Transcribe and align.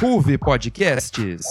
Ruve 0.00 0.38
Podcasts. 0.38 1.44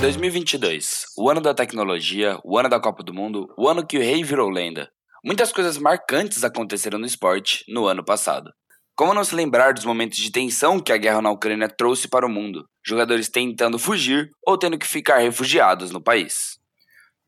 ...2022, 0.00 1.04
o 1.16 1.28
ano 1.28 1.40
da 1.40 1.52
tecnologia, 1.52 2.38
o 2.44 2.56
ano 2.58 2.68
da 2.68 2.78
Copa 2.78 3.02
do 3.02 3.12
Mundo, 3.12 3.52
o 3.58 3.68
ano 3.68 3.84
que 3.84 3.98
o 3.98 4.00
rei 4.00 4.22
virou 4.22 4.48
lenda. 4.48 4.88
Muitas 5.24 5.52
coisas 5.52 5.78
marcantes 5.78 6.44
aconteceram 6.44 6.98
no 6.98 7.06
esporte 7.06 7.64
no 7.68 7.86
ano 7.86 8.04
passado. 8.04 8.52
Como 8.94 9.14
não 9.14 9.24
se 9.24 9.34
lembrar 9.34 9.72
dos 9.72 9.86
momentos 9.86 10.18
de 10.18 10.30
tensão 10.30 10.78
que 10.78 10.92
a 10.92 10.98
guerra 10.98 11.22
na 11.22 11.30
Ucrânia 11.30 11.66
trouxe 11.66 12.06
para 12.06 12.26
o 12.26 12.28
mundo? 12.28 12.66
Jogadores 12.86 13.26
tentando 13.26 13.78
fugir 13.78 14.30
ou 14.46 14.58
tendo 14.58 14.76
que 14.76 14.86
ficar 14.86 15.18
refugiados 15.18 15.90
no 15.90 16.00
país. 16.00 16.58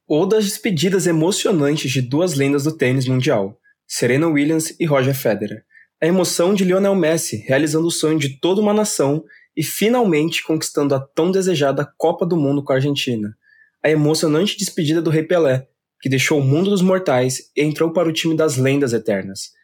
Ou 0.06 0.26
das 0.26 0.44
despedidas 0.44 1.06
emocionantes 1.06 1.90
de 1.90 2.02
duas 2.02 2.34
lendas 2.34 2.64
do 2.64 2.76
tênis 2.76 3.08
mundial, 3.08 3.58
Serena 3.86 4.28
Williams 4.28 4.78
e 4.78 4.84
Roger 4.84 5.14
Federer. 5.14 5.64
A 6.02 6.06
emoção 6.06 6.52
de 6.52 6.64
Lionel 6.64 6.94
Messi 6.94 7.38
realizando 7.46 7.86
o 7.86 7.90
sonho 7.90 8.18
de 8.18 8.38
toda 8.38 8.60
uma 8.60 8.74
nação 8.74 9.24
e 9.56 9.62
finalmente 9.62 10.44
conquistando 10.44 10.94
a 10.94 11.00
tão 11.00 11.30
desejada 11.30 11.90
Copa 11.96 12.26
do 12.26 12.36
Mundo 12.36 12.62
com 12.62 12.74
a 12.74 12.76
Argentina. 12.76 13.34
A 13.82 13.88
emocionante 13.88 14.58
despedida 14.58 15.00
do 15.00 15.08
Rei 15.08 15.22
Pelé, 15.22 15.66
que 16.02 16.10
deixou 16.10 16.40
o 16.40 16.44
mundo 16.44 16.68
dos 16.68 16.82
mortais 16.82 17.50
e 17.56 17.62
entrou 17.62 17.90
para 17.90 18.08
o 18.08 18.12
time 18.12 18.36
das 18.36 18.58
lendas 18.58 18.92
eternas 18.92 19.54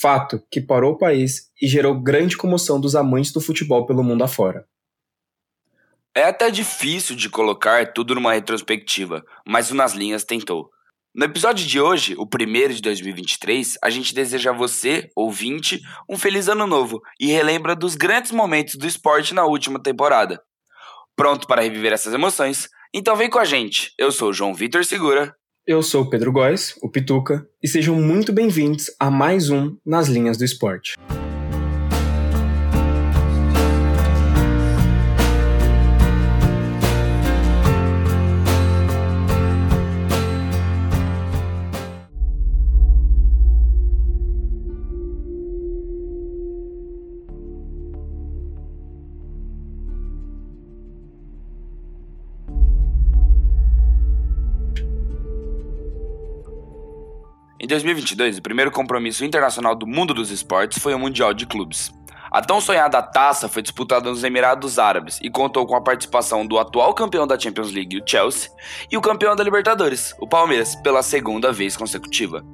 fato 0.00 0.42
que 0.50 0.60
parou 0.60 0.92
o 0.92 0.98
país 0.98 1.50
e 1.60 1.66
gerou 1.66 2.00
grande 2.00 2.36
comoção 2.36 2.80
dos 2.80 2.94
amantes 2.94 3.32
do 3.32 3.40
futebol 3.40 3.86
pelo 3.86 4.04
mundo 4.04 4.24
afora. 4.24 4.66
É 6.14 6.24
até 6.24 6.50
difícil 6.50 7.14
de 7.14 7.28
colocar 7.28 7.92
tudo 7.92 8.14
numa 8.14 8.32
retrospectiva, 8.32 9.24
mas 9.46 9.70
o 9.70 9.74
Nas 9.74 9.92
Linhas 9.92 10.24
tentou. 10.24 10.70
No 11.14 11.24
episódio 11.24 11.66
de 11.66 11.80
hoje, 11.80 12.14
o 12.18 12.26
primeiro 12.26 12.74
de 12.74 12.82
2023, 12.82 13.78
a 13.82 13.88
gente 13.88 14.14
deseja 14.14 14.50
a 14.50 14.54
você, 14.54 15.10
ouvinte, 15.16 15.80
um 16.08 16.18
feliz 16.18 16.48
ano 16.48 16.66
novo 16.66 17.00
e 17.18 17.26
relembra 17.28 17.74
dos 17.74 17.94
grandes 17.94 18.32
momentos 18.32 18.76
do 18.76 18.86
esporte 18.86 19.34
na 19.34 19.44
última 19.44 19.82
temporada. 19.82 20.42
Pronto 21.16 21.46
para 21.46 21.62
reviver 21.62 21.92
essas 21.92 22.12
emoções? 22.12 22.68
Então 22.92 23.16
vem 23.16 23.30
com 23.30 23.38
a 23.38 23.44
gente. 23.44 23.92
Eu 23.98 24.12
sou 24.12 24.32
João 24.32 24.54
Vitor 24.54 24.84
Segura. 24.84 25.34
Eu 25.66 25.82
sou 25.82 26.04
o 26.04 26.08
Pedro 26.08 26.30
Góes, 26.30 26.78
o 26.80 26.88
Pituca, 26.88 27.44
e 27.60 27.66
sejam 27.66 27.96
muito 27.96 28.32
bem-vindos 28.32 28.86
a 29.00 29.10
mais 29.10 29.50
um 29.50 29.76
Nas 29.84 30.06
Linhas 30.06 30.38
do 30.38 30.44
Esporte. 30.44 30.94
Em 57.66 57.68
2022, 57.68 58.38
o 58.38 58.42
primeiro 58.42 58.70
compromisso 58.70 59.24
internacional 59.24 59.74
do 59.74 59.88
mundo 59.88 60.14
dos 60.14 60.30
esportes 60.30 60.78
foi 60.78 60.94
o 60.94 60.98
Mundial 61.00 61.34
de 61.34 61.44
Clubes. 61.44 61.92
A 62.30 62.40
tão 62.40 62.60
sonhada 62.60 63.02
taça 63.02 63.48
foi 63.48 63.60
disputada 63.60 64.08
nos 64.08 64.22
Emirados 64.22 64.78
Árabes 64.78 65.18
e 65.20 65.28
contou 65.28 65.66
com 65.66 65.74
a 65.74 65.80
participação 65.80 66.46
do 66.46 66.60
atual 66.60 66.94
campeão 66.94 67.26
da 67.26 67.36
Champions 67.36 67.72
League, 67.72 67.98
o 67.98 68.08
Chelsea, 68.08 68.52
e 68.88 68.96
o 68.96 69.00
campeão 69.00 69.34
da 69.34 69.42
Libertadores, 69.42 70.14
o 70.20 70.28
Palmeiras, 70.28 70.76
pela 70.76 71.02
segunda 71.02 71.50
vez 71.50 71.76
consecutiva. 71.76 72.44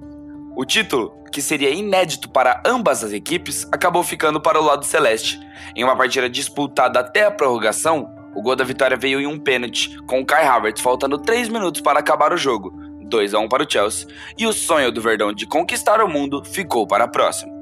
O 0.57 0.65
título, 0.65 1.13
que 1.31 1.43
seria 1.43 1.69
inédito 1.69 2.31
para 2.31 2.63
ambas 2.65 3.05
as 3.05 3.13
equipes, 3.13 3.69
acabou 3.71 4.03
ficando 4.03 4.41
para 4.41 4.59
o 4.59 4.65
lado 4.65 4.87
celeste. 4.87 5.39
Em 5.77 5.85
uma 5.85 5.95
partida 5.95 6.31
disputada 6.31 7.01
até 7.01 7.27
a 7.27 7.31
prorrogação, 7.31 8.09
o 8.35 8.41
gol 8.41 8.57
da 8.57 8.65
vitória 8.65 8.97
veio 8.97 9.21
em 9.21 9.27
um 9.27 9.39
pênalti, 9.39 9.95
com 10.07 10.23
o 10.23 10.25
Kai 10.25 10.47
Havertz 10.47 10.81
faltando 10.81 11.19
3 11.19 11.51
minutos 11.51 11.83
para 11.83 12.01
acabar 12.01 12.33
o 12.33 12.39
jogo, 12.39 12.73
2 13.13 13.35
a 13.35 13.39
1 13.39 13.49
para 13.49 13.63
o 13.63 13.71
Chelsea, 13.71 14.09
e 14.39 14.47
o 14.47 14.55
sonho 14.55 14.91
do 14.91 15.03
Verdão 15.03 15.35
de 15.35 15.47
conquistar 15.47 16.03
o 16.03 16.09
mundo 16.09 16.43
ficou 16.43 16.87
para 16.87 17.05
a 17.05 17.09
próxima. 17.09 17.53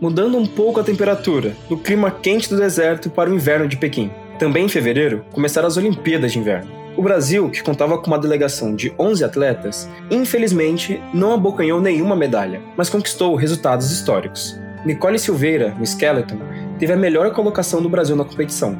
Mudando 0.00 0.38
um 0.38 0.46
pouco 0.46 0.78
a 0.78 0.84
temperatura, 0.84 1.56
do 1.68 1.76
clima 1.76 2.12
quente 2.12 2.48
do 2.48 2.56
deserto 2.56 3.10
para 3.10 3.28
o 3.28 3.34
inverno 3.34 3.66
de 3.66 3.76
Pequim. 3.76 4.12
Também 4.38 4.66
em 4.66 4.68
fevereiro, 4.68 5.24
começaram 5.32 5.66
as 5.66 5.76
Olimpíadas 5.76 6.32
de 6.32 6.38
Inverno. 6.38 6.70
O 6.96 7.02
Brasil, 7.02 7.50
que 7.50 7.62
contava 7.62 7.98
com 7.98 8.06
uma 8.06 8.18
delegação 8.18 8.76
de 8.76 8.94
11 8.96 9.24
atletas, 9.24 9.88
infelizmente 10.08 11.02
não 11.12 11.32
abocanhou 11.32 11.80
nenhuma 11.80 12.14
medalha, 12.14 12.62
mas 12.76 12.88
conquistou 12.88 13.34
resultados 13.34 13.90
históricos. 13.90 14.56
Nicole 14.84 15.18
Silveira, 15.18 15.74
no 15.76 15.82
Skeleton, 15.82 16.38
teve 16.78 16.92
a 16.92 16.96
melhor 16.96 17.32
colocação 17.32 17.82
do 17.82 17.88
Brasil 17.88 18.14
na 18.14 18.24
competição. 18.24 18.78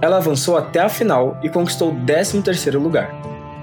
Ela 0.00 0.18
avançou 0.18 0.56
até 0.56 0.80
a 0.80 0.88
final 0.88 1.36
e 1.42 1.48
conquistou 1.48 1.90
o 1.90 1.96
13º 2.06 2.80
lugar. 2.80 3.10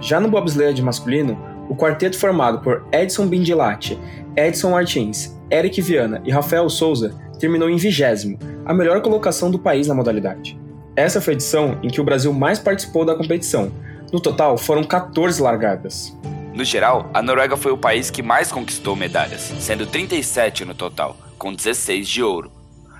Já 0.02 0.20
no 0.20 0.28
bobsleigh 0.28 0.82
masculino, 0.82 1.55
o 1.70 1.76
quarteto 1.76 2.18
formado 2.18 2.60
por 2.60 2.86
Edson 2.92 3.28
Bindilate, 3.28 4.00
Edson 4.36 4.72
Martins, 4.72 5.36
Eric 5.52 5.82
Viana 5.82 6.22
e 6.26 6.32
Rafael 6.32 6.70
Souza 6.70 7.16
terminou 7.40 7.70
em 7.70 7.78
vigésimo, 7.78 8.38
a 8.66 8.74
melhor 8.74 9.02
colocação 9.02 9.52
do 9.52 9.60
país 9.60 9.88
na 9.88 9.94
modalidade. 9.94 10.60
Essa 10.96 11.20
foi 11.20 11.34
a 11.34 11.36
edição 11.36 11.78
em 11.84 11.90
que 11.90 12.00
o 12.00 12.04
Brasil 12.04 12.32
mais 12.34 12.60
participou 12.60 13.06
da 13.06 13.16
competição. 13.16 13.72
No 14.12 14.20
total, 14.20 14.58
foram 14.58 14.84
14 14.84 15.42
largadas. 15.42 16.16
No 16.54 16.64
geral, 16.64 17.10
a 17.14 17.22
Noruega 17.22 17.58
foi 17.58 17.74
o 17.74 17.78
país 17.78 18.10
que 18.10 18.24
mais 18.24 18.52
conquistou 18.52 18.96
medalhas, 18.96 19.42
sendo 19.60 19.86
37 19.86 20.64
no 20.64 20.74
total, 20.74 21.18
com 21.38 21.54
16 21.54 22.08
de 22.08 22.24
ouro. 22.24 22.52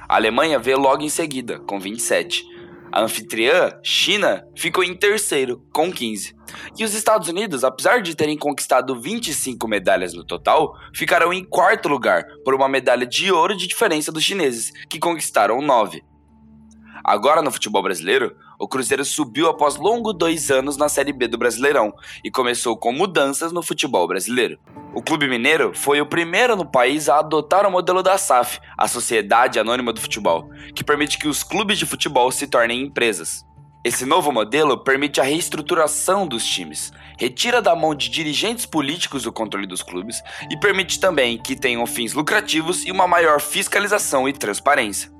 A 0.08 0.16
Alemanha 0.16 0.60
veio 0.60 0.78
logo 0.78 1.04
em 1.04 1.10
seguida, 1.10 1.60
com 1.60 1.80
27, 1.80 2.44
a 2.92 3.02
anfitriã, 3.02 3.72
China, 3.82 4.46
ficou 4.56 4.84
em 4.84 4.96
terceiro, 4.96 5.62
com 5.74 5.92
15. 5.92 6.35
E 6.78 6.84
os 6.84 6.94
Estados 6.94 7.28
Unidos, 7.28 7.64
apesar 7.64 8.02
de 8.02 8.16
terem 8.16 8.38
conquistado 8.38 9.00
25 9.00 9.68
medalhas 9.68 10.14
no 10.14 10.24
total, 10.24 10.76
ficaram 10.94 11.34
em 11.34 11.44
quarto 11.44 11.90
lugar, 11.90 12.26
por 12.44 12.54
uma 12.54 12.68
medalha 12.68 13.06
de 13.06 13.32
ouro 13.32 13.56
de 13.56 13.68
diferença 13.68 14.12
dos 14.12 14.24
chineses, 14.24 14.72
que 14.90 15.00
conquistaram 15.00 15.62
9. 15.62 16.04
Agora 17.08 17.40
no 17.44 17.52
futebol 17.52 17.84
brasileiro, 17.84 18.36
o 18.60 18.68
Cruzeiro 18.68 19.06
subiu 19.06 19.48
após 19.48 19.76
longo 19.76 20.12
dois 20.12 20.50
anos 20.50 20.76
na 20.76 20.90
Série 20.90 21.14
B 21.14 21.28
do 21.28 21.38
Brasileirão 21.38 21.94
e 22.24 22.32
começou 22.32 22.76
com 22.76 22.92
mudanças 22.92 23.52
no 23.52 23.62
futebol 23.62 24.08
brasileiro. 24.08 24.58
O 24.92 25.04
Clube 25.04 25.28
Mineiro 25.28 25.72
foi 25.76 26.02
o 26.02 26.06
primeiro 26.08 26.56
no 26.56 26.66
país 26.66 27.08
a 27.08 27.20
adotar 27.20 27.68
o 27.68 27.72
modelo 27.72 28.02
da 28.02 28.18
SAF, 28.18 28.60
a 28.76 28.88
Sociedade 28.88 29.60
Anônima 29.60 29.94
do 29.94 30.02
Futebol, 30.02 30.50
que 30.74 30.84
permite 30.84 31.20
que 31.20 31.28
os 31.28 31.44
clubes 31.44 31.78
de 31.78 31.86
futebol 31.86 32.32
se 32.32 32.48
tornem 32.48 32.82
empresas. 32.82 33.46
Esse 33.86 34.04
novo 34.04 34.32
modelo 34.32 34.80
permite 34.80 35.22
a 35.22 35.24
reestruturação 35.24 36.26
dos 36.26 36.44
times, 36.44 36.92
retira 37.20 37.62
da 37.62 37.76
mão 37.76 37.94
de 37.94 38.10
dirigentes 38.10 38.66
políticos 38.66 39.28
o 39.28 39.32
controle 39.32 39.68
dos 39.68 39.84
clubes 39.84 40.24
e 40.50 40.58
permite 40.58 41.00
também 41.00 41.38
que 41.38 41.56
tenham 41.56 41.86
fins 41.86 42.12
lucrativos 42.12 42.84
e 42.84 42.92
uma 42.92 43.08
maior 43.08 43.40
fiscalização 43.40 44.28
e 44.28 44.34
transparência. 44.34 45.12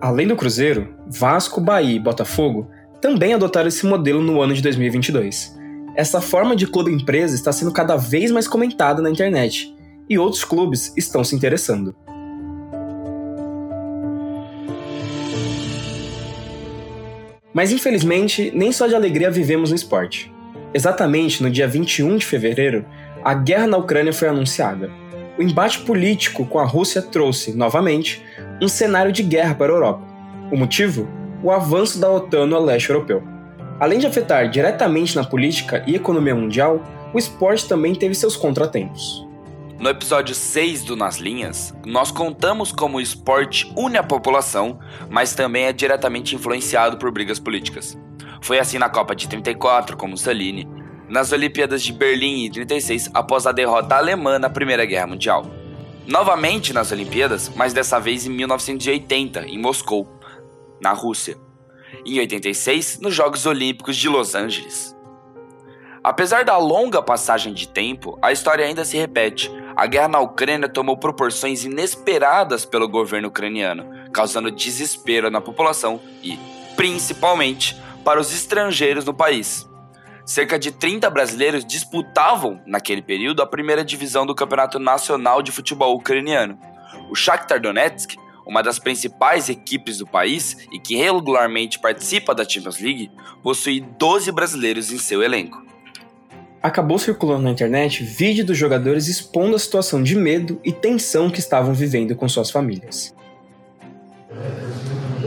Além 0.00 0.28
do 0.28 0.36
Cruzeiro, 0.36 0.94
Vasco, 1.08 1.60
Bahia 1.60 1.96
e 1.96 1.98
Botafogo 1.98 2.70
também 3.02 3.34
adotaram 3.34 3.66
esse 3.66 3.84
modelo 3.84 4.22
no 4.22 4.40
ano 4.40 4.54
de 4.54 4.62
2022. 4.62 5.58
Essa 5.96 6.20
forma 6.20 6.54
de 6.54 6.68
clube 6.68 6.92
empresa 6.92 7.34
está 7.34 7.50
sendo 7.50 7.72
cada 7.72 7.96
vez 7.96 8.30
mais 8.30 8.46
comentada 8.46 9.02
na 9.02 9.10
internet 9.10 9.74
e 10.08 10.16
outros 10.16 10.44
clubes 10.44 10.94
estão 10.96 11.24
se 11.24 11.34
interessando. 11.34 11.96
Mas 17.52 17.72
infelizmente, 17.72 18.52
nem 18.54 18.70
só 18.72 18.86
de 18.86 18.94
alegria 18.94 19.30
vivemos 19.30 19.70
no 19.70 19.76
esporte. 19.76 20.32
Exatamente 20.72 21.42
no 21.42 21.50
dia 21.50 21.66
21 21.66 22.16
de 22.16 22.26
fevereiro, 22.26 22.84
a 23.24 23.34
guerra 23.34 23.66
na 23.66 23.76
Ucrânia 23.76 24.12
foi 24.12 24.28
anunciada. 24.28 24.90
O 25.38 25.42
embate 25.42 25.80
político 25.80 26.46
com 26.46 26.58
a 26.58 26.64
Rússia 26.64 27.02
trouxe, 27.02 27.56
novamente, 27.56 28.22
um 28.62 28.68
cenário 28.68 29.10
de 29.10 29.22
guerra 29.22 29.54
para 29.54 29.72
a 29.72 29.74
Europa. 29.74 30.06
O 30.50 30.56
motivo? 30.56 31.08
O 31.42 31.50
avanço 31.50 31.98
da 31.98 32.10
OTAN 32.10 32.46
no 32.46 32.58
leste 32.60 32.90
europeu. 32.90 33.22
Além 33.80 33.98
de 33.98 34.06
afetar 34.06 34.48
diretamente 34.48 35.16
na 35.16 35.24
política 35.24 35.82
e 35.86 35.94
economia 35.94 36.34
mundial, 36.34 36.84
o 37.14 37.18
esporte 37.18 37.66
também 37.66 37.94
teve 37.94 38.14
seus 38.14 38.36
contratempos. 38.36 39.26
No 39.80 39.88
episódio 39.88 40.34
6 40.34 40.84
do 40.84 40.94
Nas 40.94 41.16
Linhas, 41.16 41.74
nós 41.84 42.12
contamos 42.12 42.70
como 42.70 42.98
o 42.98 43.00
esporte 43.00 43.72
une 43.76 43.96
a 43.96 44.02
população, 44.02 44.78
mas 45.08 45.34
também 45.34 45.64
é 45.64 45.72
diretamente 45.72 46.36
influenciado 46.36 46.98
por 46.98 47.10
brigas 47.10 47.40
políticas. 47.40 47.98
Foi 48.42 48.58
assim 48.58 48.78
na 48.78 48.88
Copa 48.88 49.16
de 49.16 49.26
34 49.26 49.96
com 49.96 50.06
Mussolini, 50.06 50.68
nas 51.08 51.32
Olimpíadas 51.32 51.82
de 51.82 51.92
Berlim 51.92 52.44
em 52.44 52.50
36 52.50 53.10
após 53.12 53.46
a 53.46 53.52
derrota 53.52 53.96
alemã 53.96 54.38
na 54.38 54.48
Primeira 54.48 54.84
Guerra 54.84 55.08
Mundial 55.08 55.60
novamente 56.10 56.72
nas 56.72 56.90
Olimpíadas, 56.90 57.48
mas 57.54 57.72
dessa 57.72 58.00
vez 58.00 58.26
em 58.26 58.30
1980, 58.30 59.46
em 59.46 59.58
Moscou, 59.58 60.08
na 60.82 60.92
Rússia. 60.92 61.36
em 62.04 62.18
86 62.18 62.98
nos 63.00 63.14
Jogos 63.14 63.46
Olímpicos 63.46 63.96
de 63.96 64.08
Los 64.08 64.34
Angeles. 64.34 64.96
Apesar 66.02 66.44
da 66.44 66.56
longa 66.56 67.02
passagem 67.02 67.52
de 67.52 67.68
tempo, 67.68 68.18
a 68.22 68.32
história 68.32 68.64
ainda 68.64 68.84
se 68.84 68.96
repete. 68.96 69.50
A 69.76 69.86
guerra 69.86 70.08
na 70.08 70.20
Ucrânia 70.20 70.68
tomou 70.68 70.96
proporções 70.96 71.64
inesperadas 71.64 72.64
pelo 72.64 72.88
governo 72.88 73.28
ucraniano, 73.28 74.10
causando 74.12 74.50
desespero 74.50 75.30
na 75.30 75.40
população 75.40 76.00
e, 76.22 76.38
principalmente, 76.76 77.80
para 78.04 78.20
os 78.20 78.32
estrangeiros 78.32 79.04
no 79.04 79.14
país. 79.14 79.68
Cerca 80.24 80.58
de 80.58 80.70
30 80.70 81.08
brasileiros 81.10 81.64
disputavam, 81.64 82.60
naquele 82.66 83.02
período, 83.02 83.42
a 83.42 83.46
primeira 83.46 83.84
divisão 83.84 84.26
do 84.26 84.34
Campeonato 84.34 84.78
Nacional 84.78 85.42
de 85.42 85.52
Futebol 85.52 85.96
Ucraniano. 85.96 86.58
O 87.10 87.14
Shakhtar 87.14 87.60
Donetsk, 87.60 88.16
uma 88.46 88.62
das 88.62 88.78
principais 88.78 89.48
equipes 89.48 89.98
do 89.98 90.06
país 90.06 90.56
e 90.72 90.78
que 90.78 90.96
regularmente 90.96 91.78
participa 91.78 92.34
da 92.34 92.48
Champions 92.48 92.80
League, 92.80 93.10
possui 93.42 93.80
12 93.80 94.30
brasileiros 94.32 94.92
em 94.92 94.98
seu 94.98 95.22
elenco 95.22 95.69
acabou 96.62 96.98
circulando 96.98 97.44
na 97.44 97.50
internet 97.50 98.04
vídeo 98.04 98.44
dos 98.44 98.56
jogadores 98.56 99.08
expondo 99.08 99.56
a 99.56 99.58
situação 99.58 100.02
de 100.02 100.14
medo 100.14 100.60
e 100.64 100.72
tensão 100.72 101.30
que 101.30 101.40
estavam 101.40 101.72
vivendo 101.74 102.14
com 102.14 102.28
suas 102.28 102.50
famílias. 102.50 103.14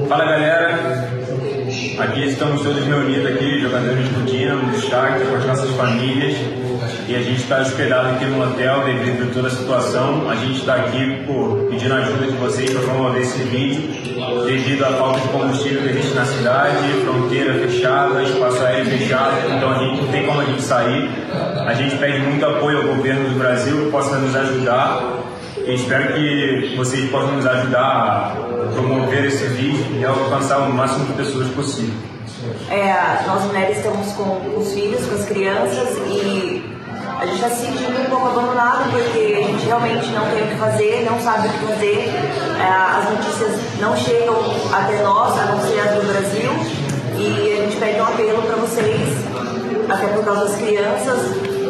Fala 0.07 0.25
galera, 0.25 1.07
aqui 1.99 2.25
estamos 2.25 2.61
todos 2.61 2.85
reunidos 2.85 3.25
aqui, 3.25 3.61
jogadores 3.61 4.09
do 4.09 4.25
Dinamo, 4.25 4.71
do 4.71 4.79
Shakhtar, 4.79 5.19
com 5.19 5.35
as 5.35 5.45
nossas 5.45 5.69
famílias 5.75 6.35
e 7.07 7.15
a 7.15 7.19
gente 7.19 7.41
está 7.41 7.59
hospedado 7.59 8.09
aqui 8.09 8.25
no 8.25 8.43
hotel 8.43 8.85
devido 8.85 9.29
a 9.29 9.33
toda 9.33 9.47
a 9.47 9.51
situação. 9.51 10.29
A 10.29 10.35
gente 10.35 10.59
está 10.59 10.75
aqui 10.75 11.23
por 11.25 11.67
pedindo 11.69 11.93
ajuda 11.93 12.27
de 12.27 12.37
vocês 12.37 12.71
para 12.71 12.81
promover 12.81 13.21
esse 13.21 13.43
vídeo 13.43 13.81
devido 14.45 14.83
à 14.83 14.93
falta 14.93 15.19
de 15.19 15.27
combustível 15.29 15.81
que 15.81 15.89
existe 15.89 16.13
na 16.15 16.25
cidade, 16.25 16.87
fronteira 17.03 17.53
fechada, 17.55 18.23
espaço 18.23 18.63
aéreo 18.63 18.85
fechado, 18.85 19.35
então 19.55 19.69
a 19.69 19.77
gente 19.79 20.01
não 20.01 20.07
tem 20.07 20.25
como 20.25 20.41
a 20.41 20.45
gente 20.45 20.61
sair. 20.61 21.09
A 21.65 21.73
gente 21.73 21.95
pede 21.97 22.19
muito 22.19 22.45
apoio 22.45 22.77
ao 22.77 22.95
governo 22.95 23.29
do 23.29 23.35
Brasil 23.37 23.85
que 23.85 23.91
possa 23.91 24.17
nos 24.17 24.35
ajudar 24.35 25.23
e 25.65 25.75
espero 25.75 26.13
que 26.13 26.73
vocês 26.75 27.09
possam 27.09 27.33
nos 27.33 27.45
ajudar 27.45 28.52
promover 28.73 29.25
esse 29.25 29.45
vídeo 29.45 29.99
e 29.99 30.05
alcançar 30.05 30.59
o 30.59 30.73
máximo 30.73 31.05
de 31.05 31.13
pessoas 31.13 31.47
possível. 31.49 31.93
É, 32.69 33.23
nós 33.25 33.43
mulheres 33.45 33.77
estamos 33.77 34.11
com 34.13 34.57
os 34.57 34.73
filhos, 34.73 35.05
com 35.05 35.15
as 35.15 35.25
crianças 35.25 35.97
e 36.07 36.73
a 37.19 37.25
gente 37.25 37.35
está 37.35 37.49
se 37.49 37.65
sentindo 37.67 38.01
um 38.01 38.09
pouco 38.09 38.27
abandonado 38.27 38.91
porque 38.91 39.35
a 39.37 39.47
gente 39.47 39.65
realmente 39.65 40.07
não 40.07 40.29
tem 40.29 40.43
o 40.43 40.47
que 40.47 40.55
fazer, 40.55 41.07
não 41.09 41.19
sabe 41.21 41.47
o 41.47 41.51
que 41.51 41.59
fazer, 41.59 42.09
é, 42.59 42.67
as 42.67 43.09
notícias 43.09 43.79
não 43.79 43.95
chegam 43.95 44.35
até 44.73 45.01
nós, 45.01 45.39
a 45.39 45.45
não 45.45 45.61
ser 45.61 45.79
as 45.79 45.95
do 45.95 46.07
Brasil, 46.07 46.51
e 47.17 47.53
a 47.53 47.63
gente 47.63 47.77
pede 47.77 48.01
um 48.01 48.03
apelo 48.03 48.41
para 48.41 48.55
vocês, 48.57 49.09
até 49.87 50.07
por 50.07 50.25
causa 50.25 50.45
das 50.45 50.55
crianças, 50.55 51.19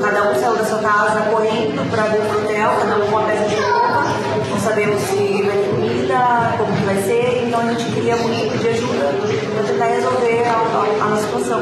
cada 0.02 0.32
um 0.32 0.36
saiu 0.36 0.56
da 0.56 0.66
sua 0.66 0.80
casa 0.80 1.22
correndo 1.30 1.92
para 1.92 2.04
vir 2.04 2.22
pro 2.22 2.44
hotel, 2.44 2.72
cada 2.80 2.96
um 2.96 3.02
com 3.02 3.18
uma 3.18 3.24
peça 3.28 3.50
de 3.50 3.56
roupa, 3.56 4.06
não 4.50 4.60
sabemos 4.60 5.02
se 5.02 5.44
vai 5.44 5.58
ter 5.58 5.73
comida, 6.04 6.58
como 6.58 6.78
que 6.78 6.84
vai 6.84 7.02
ser, 7.04 7.48
então 7.48 7.60
a 7.62 7.74
gente 7.74 7.92
queria 7.94 8.16
ajuda 8.16 9.14
para 9.54 9.64
tentar 9.64 9.86
resolver 9.86 10.44
a, 10.44 10.52
a, 10.52 11.06
a 11.06 11.10
nossa 11.10 11.26
situação. 11.26 11.62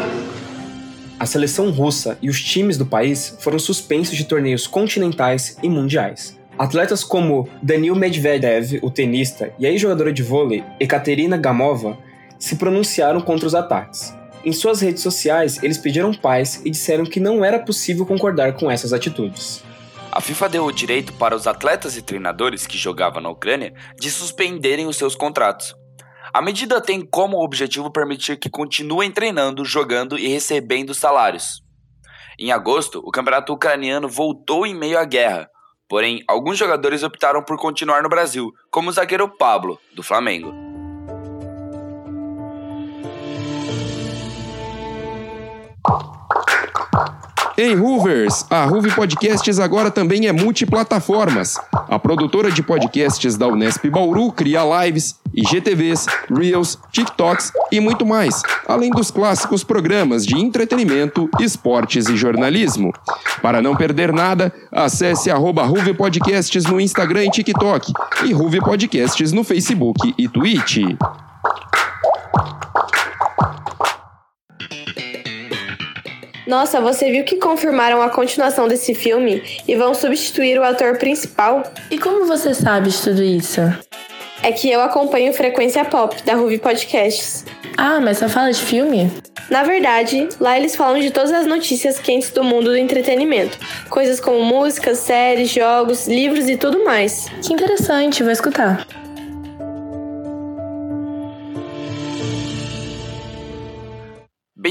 A 1.19 1.25
seleção 1.25 1.69
russa 1.69 2.17
e 2.21 2.29
os 2.29 2.41
times 2.41 2.77
do 2.77 2.85
país 2.85 3.35
foram 3.39 3.59
suspensos 3.59 4.17
de 4.17 4.25
torneios 4.25 4.65
continentais 4.65 5.57
e 5.61 5.69
mundiais. 5.69 6.37
Atletas 6.57 7.03
como 7.03 7.47
Danil 7.61 7.95
Medvedev, 7.95 8.79
o 8.81 8.89
tenista, 8.89 9.51
e 9.57 9.65
a 9.65 9.69
ex-jogadora 9.69 10.11
de 10.11 10.23
vôlei 10.23 10.63
Ekaterina 10.79 11.37
Gamova 11.37 11.97
se 12.39 12.55
pronunciaram 12.55 13.21
contra 13.21 13.47
os 13.47 13.55
ataques. 13.55 14.13
Em 14.43 14.51
suas 14.51 14.81
redes 14.81 15.03
sociais, 15.03 15.59
eles 15.61 15.77
pediram 15.77 16.13
paz 16.13 16.61
e 16.65 16.71
disseram 16.71 17.05
que 17.05 17.19
não 17.19 17.45
era 17.45 17.59
possível 17.59 18.05
concordar 18.05 18.53
com 18.53 18.69
essas 18.69 18.91
atitudes. 18.91 19.63
A 20.11 20.19
FIFA 20.19 20.49
deu 20.49 20.65
o 20.65 20.71
direito 20.71 21.13
para 21.13 21.35
os 21.35 21.47
atletas 21.47 21.95
e 21.95 22.01
treinadores 22.01 22.67
que 22.67 22.77
jogavam 22.77 23.21
na 23.21 23.29
Ucrânia 23.29 23.73
de 23.97 24.11
suspenderem 24.11 24.85
os 24.85 24.97
seus 24.97 25.15
contratos, 25.15 25.73
a 26.33 26.41
medida 26.41 26.79
tem 26.79 27.05
como 27.05 27.43
objetivo 27.43 27.91
permitir 27.91 28.37
que 28.37 28.49
continuem 28.49 29.11
treinando, 29.11 29.65
jogando 29.65 30.17
e 30.17 30.27
recebendo 30.29 30.93
salários. 30.93 31.61
Em 32.39 32.53
agosto, 32.53 33.01
o 33.05 33.11
campeonato 33.11 33.51
ucraniano 33.51 34.07
voltou 34.07 34.65
em 34.65 34.73
meio 34.73 34.97
à 34.97 35.03
guerra, 35.03 35.49
porém, 35.89 36.23
alguns 36.29 36.57
jogadores 36.57 37.03
optaram 37.03 37.43
por 37.43 37.57
continuar 37.57 38.01
no 38.01 38.07
Brasil, 38.07 38.49
como 38.71 38.89
o 38.89 38.93
zagueiro 38.93 39.27
Pablo, 39.27 39.77
do 39.93 40.01
Flamengo. 40.01 40.53
Em 47.63 47.79
Hoovers, 47.79 48.43
a 48.49 48.65
Hoove 48.65 48.89
Podcasts 48.89 49.59
agora 49.59 49.91
também 49.91 50.25
é 50.25 50.31
multiplataformas. 50.31 51.59
A 51.71 51.99
produtora 51.99 52.49
de 52.49 52.63
podcasts 52.63 53.37
da 53.37 53.47
Unesp 53.47 53.85
Bauru 53.87 54.31
cria 54.31 54.63
lives, 54.63 55.19
IGTVs, 55.31 56.07
Reels, 56.35 56.79
TikToks 56.91 57.51
e 57.71 57.79
muito 57.79 58.03
mais, 58.03 58.41
além 58.67 58.89
dos 58.89 59.11
clássicos 59.11 59.63
programas 59.63 60.25
de 60.25 60.35
entretenimento, 60.39 61.29
esportes 61.39 62.09
e 62.09 62.17
jornalismo. 62.17 62.91
Para 63.43 63.61
não 63.61 63.75
perder 63.75 64.11
nada, 64.11 64.51
acesse 64.71 65.29
arroba 65.29 65.61
Ruve 65.61 65.93
Podcasts 65.93 66.65
no 66.65 66.81
Instagram 66.81 67.25
e 67.25 67.29
TikTok 67.29 67.93
e 68.25 68.33
Ruve 68.33 68.59
Podcasts 68.59 69.31
no 69.31 69.43
Facebook 69.43 70.15
e 70.17 70.27
Twitch. 70.27 70.79
Nossa, 76.45 76.81
você 76.81 77.11
viu 77.11 77.23
que 77.23 77.37
confirmaram 77.37 78.01
a 78.01 78.09
continuação 78.09 78.67
desse 78.67 78.93
filme 78.93 79.43
e 79.67 79.75
vão 79.75 79.93
substituir 79.93 80.57
o 80.59 80.63
ator 80.63 80.97
principal? 80.97 81.63
E 81.89 81.97
como 81.97 82.25
você 82.25 82.53
sabe 82.53 82.89
de 82.89 83.01
tudo 83.01 83.21
isso? 83.21 83.61
É 84.43 84.51
que 84.51 84.71
eu 84.71 84.81
acompanho 84.81 85.33
Frequência 85.33 85.85
Pop, 85.85 86.15
da 86.23 86.33
Ruby 86.33 86.57
Podcasts. 86.57 87.45
Ah, 87.77 87.99
mas 88.01 88.17
só 88.17 88.27
fala 88.27 88.51
de 88.51 88.59
filme? 88.59 89.11
Na 89.49 89.63
verdade, 89.63 90.27
lá 90.39 90.57
eles 90.57 90.75
falam 90.75 90.99
de 90.99 91.11
todas 91.11 91.31
as 91.31 91.45
notícias 91.45 91.99
quentes 91.99 92.31
do 92.31 92.43
mundo 92.43 92.71
do 92.71 92.75
entretenimento. 92.75 93.57
Coisas 93.89 94.19
como 94.19 94.43
músicas, 94.43 94.97
séries, 94.97 95.49
jogos, 95.49 96.07
livros 96.07 96.49
e 96.49 96.57
tudo 96.57 96.83
mais. 96.83 97.27
Que 97.43 97.53
interessante, 97.53 98.23
vou 98.23 98.31
escutar. 98.31 98.87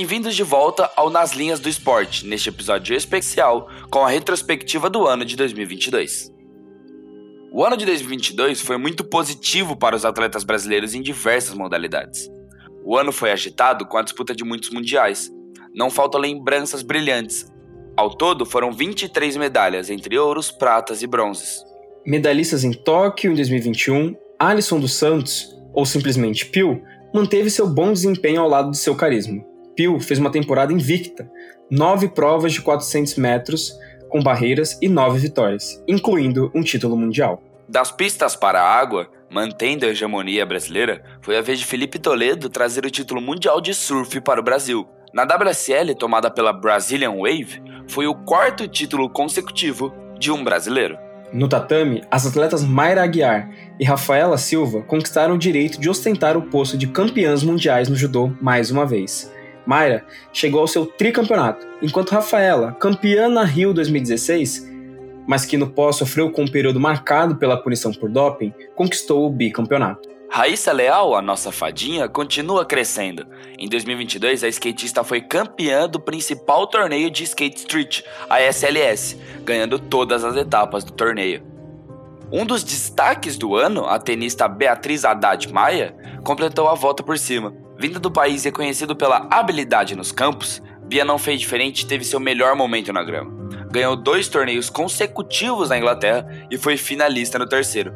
Bem-vindos 0.00 0.34
de 0.34 0.42
volta 0.42 0.90
ao 0.96 1.10
Nas 1.10 1.32
Linhas 1.32 1.60
do 1.60 1.68
Esporte, 1.68 2.26
neste 2.26 2.48
episódio 2.48 2.96
especial 2.96 3.68
com 3.90 4.02
a 4.02 4.08
retrospectiva 4.08 4.88
do 4.88 5.06
ano 5.06 5.26
de 5.26 5.36
2022. 5.36 6.32
O 7.52 7.62
ano 7.62 7.76
de 7.76 7.84
2022 7.84 8.62
foi 8.62 8.78
muito 8.78 9.04
positivo 9.04 9.76
para 9.76 9.94
os 9.94 10.06
atletas 10.06 10.42
brasileiros 10.42 10.94
em 10.94 11.02
diversas 11.02 11.54
modalidades. 11.54 12.30
O 12.82 12.96
ano 12.96 13.12
foi 13.12 13.30
agitado 13.30 13.84
com 13.84 13.98
a 13.98 14.02
disputa 14.02 14.34
de 14.34 14.42
muitos 14.42 14.70
mundiais. 14.70 15.30
Não 15.74 15.90
faltam 15.90 16.18
lembranças 16.18 16.80
brilhantes. 16.80 17.52
Ao 17.94 18.08
todo, 18.08 18.46
foram 18.46 18.72
23 18.72 19.36
medalhas, 19.36 19.90
entre 19.90 20.18
ouros, 20.18 20.50
pratas 20.50 21.02
e 21.02 21.06
bronzes. 21.06 21.62
Medalhistas 22.06 22.64
em 22.64 22.72
Tóquio 22.72 23.32
em 23.32 23.34
2021, 23.34 24.16
Alisson 24.38 24.80
dos 24.80 24.94
Santos, 24.94 25.54
ou 25.74 25.84
simplesmente 25.84 26.46
Pio, 26.46 26.82
manteve 27.12 27.50
seu 27.50 27.68
bom 27.68 27.92
desempenho 27.92 28.40
ao 28.40 28.48
lado 28.48 28.70
de 28.70 28.78
seu 28.78 28.96
carisma. 28.96 29.49
Pio 29.80 29.98
fez 29.98 30.20
uma 30.20 30.30
temporada 30.30 30.74
invicta, 30.74 31.26
nove 31.70 32.06
provas 32.06 32.52
de 32.52 32.60
400 32.60 33.14
metros 33.16 33.72
com 34.10 34.22
barreiras 34.22 34.78
e 34.82 34.90
nove 34.90 35.18
vitórias, 35.18 35.82
incluindo 35.88 36.52
um 36.54 36.60
título 36.60 36.94
mundial. 36.98 37.42
Das 37.66 37.90
pistas 37.90 38.36
para 38.36 38.60
a 38.60 38.78
água, 38.78 39.08
mantendo 39.30 39.86
a 39.86 39.88
hegemonia 39.88 40.44
brasileira, 40.44 41.02
foi 41.22 41.38
a 41.38 41.40
vez 41.40 41.58
de 41.58 41.64
Felipe 41.64 41.98
Toledo 41.98 42.50
trazer 42.50 42.84
o 42.84 42.90
título 42.90 43.22
mundial 43.22 43.58
de 43.58 43.72
surf 43.72 44.20
para 44.20 44.38
o 44.38 44.42
Brasil. 44.42 44.86
Na 45.14 45.22
WSL, 45.22 45.94
tomada 45.94 46.30
pela 46.30 46.52
Brazilian 46.52 47.12
Wave, 47.12 47.62
foi 47.88 48.06
o 48.06 48.14
quarto 48.14 48.68
título 48.68 49.08
consecutivo 49.08 49.94
de 50.18 50.30
um 50.30 50.44
brasileiro. 50.44 50.98
No 51.32 51.48
tatame, 51.48 52.02
as 52.10 52.26
atletas 52.26 52.62
Mayra 52.62 53.02
Aguiar 53.02 53.48
e 53.78 53.84
Rafaela 53.86 54.36
Silva 54.36 54.82
conquistaram 54.82 55.36
o 55.36 55.38
direito 55.38 55.80
de 55.80 55.88
ostentar 55.88 56.36
o 56.36 56.42
posto 56.42 56.76
de 56.76 56.86
campeãs 56.88 57.42
mundiais 57.42 57.88
no 57.88 57.96
judô 57.96 58.30
mais 58.42 58.70
uma 58.70 58.84
vez. 58.84 59.32
Mayra 59.66 60.04
chegou 60.32 60.60
ao 60.60 60.66
seu 60.66 60.86
tricampeonato, 60.86 61.66
enquanto 61.82 62.12
Rafaela, 62.12 62.72
campeã 62.72 63.28
na 63.28 63.44
Rio 63.44 63.72
2016, 63.72 64.68
mas 65.26 65.44
que 65.44 65.56
no 65.56 65.70
pós 65.70 65.96
sofreu 65.96 66.30
com 66.30 66.42
um 66.42 66.50
período 66.50 66.80
marcado 66.80 67.36
pela 67.36 67.56
punição 67.56 67.92
por 67.92 68.10
doping, 68.10 68.52
conquistou 68.74 69.26
o 69.26 69.30
bicampeonato. 69.30 70.08
Raíssa 70.32 70.70
Leal, 70.70 71.16
a 71.16 71.20
nossa 71.20 71.50
fadinha, 71.50 72.08
continua 72.08 72.64
crescendo. 72.64 73.26
Em 73.58 73.68
2022, 73.68 74.44
a 74.44 74.48
skatista 74.48 75.02
foi 75.02 75.20
campeã 75.20 75.88
do 75.88 75.98
principal 75.98 76.68
torneio 76.68 77.10
de 77.10 77.24
skate 77.24 77.58
street, 77.58 78.02
a 78.28 78.40
SLS, 78.40 79.16
ganhando 79.42 79.76
todas 79.76 80.24
as 80.24 80.36
etapas 80.36 80.84
do 80.84 80.92
torneio. 80.92 81.42
Um 82.32 82.46
dos 82.46 82.62
destaques 82.62 83.36
do 83.36 83.56
ano, 83.56 83.86
a 83.86 83.98
tenista 83.98 84.46
Beatriz 84.46 85.04
Haddad 85.04 85.52
Maia, 85.52 85.96
completou 86.22 86.68
a 86.68 86.74
volta 86.74 87.02
por 87.02 87.18
cima, 87.18 87.52
Vindo 87.80 87.98
do 87.98 88.10
país 88.10 88.44
reconhecido 88.44 88.94
pela 88.94 89.26
habilidade 89.30 89.96
nos 89.96 90.12
campos, 90.12 90.62
Bia 90.82 91.02
não 91.02 91.16
fez 91.16 91.40
diferente 91.40 91.80
e 91.80 91.86
teve 91.86 92.04
seu 92.04 92.20
melhor 92.20 92.54
momento 92.54 92.92
na 92.92 93.02
grama. 93.02 93.32
Ganhou 93.70 93.96
dois 93.96 94.28
torneios 94.28 94.68
consecutivos 94.68 95.70
na 95.70 95.78
Inglaterra 95.78 96.28
e 96.50 96.58
foi 96.58 96.76
finalista 96.76 97.38
no 97.38 97.48
terceiro. 97.48 97.94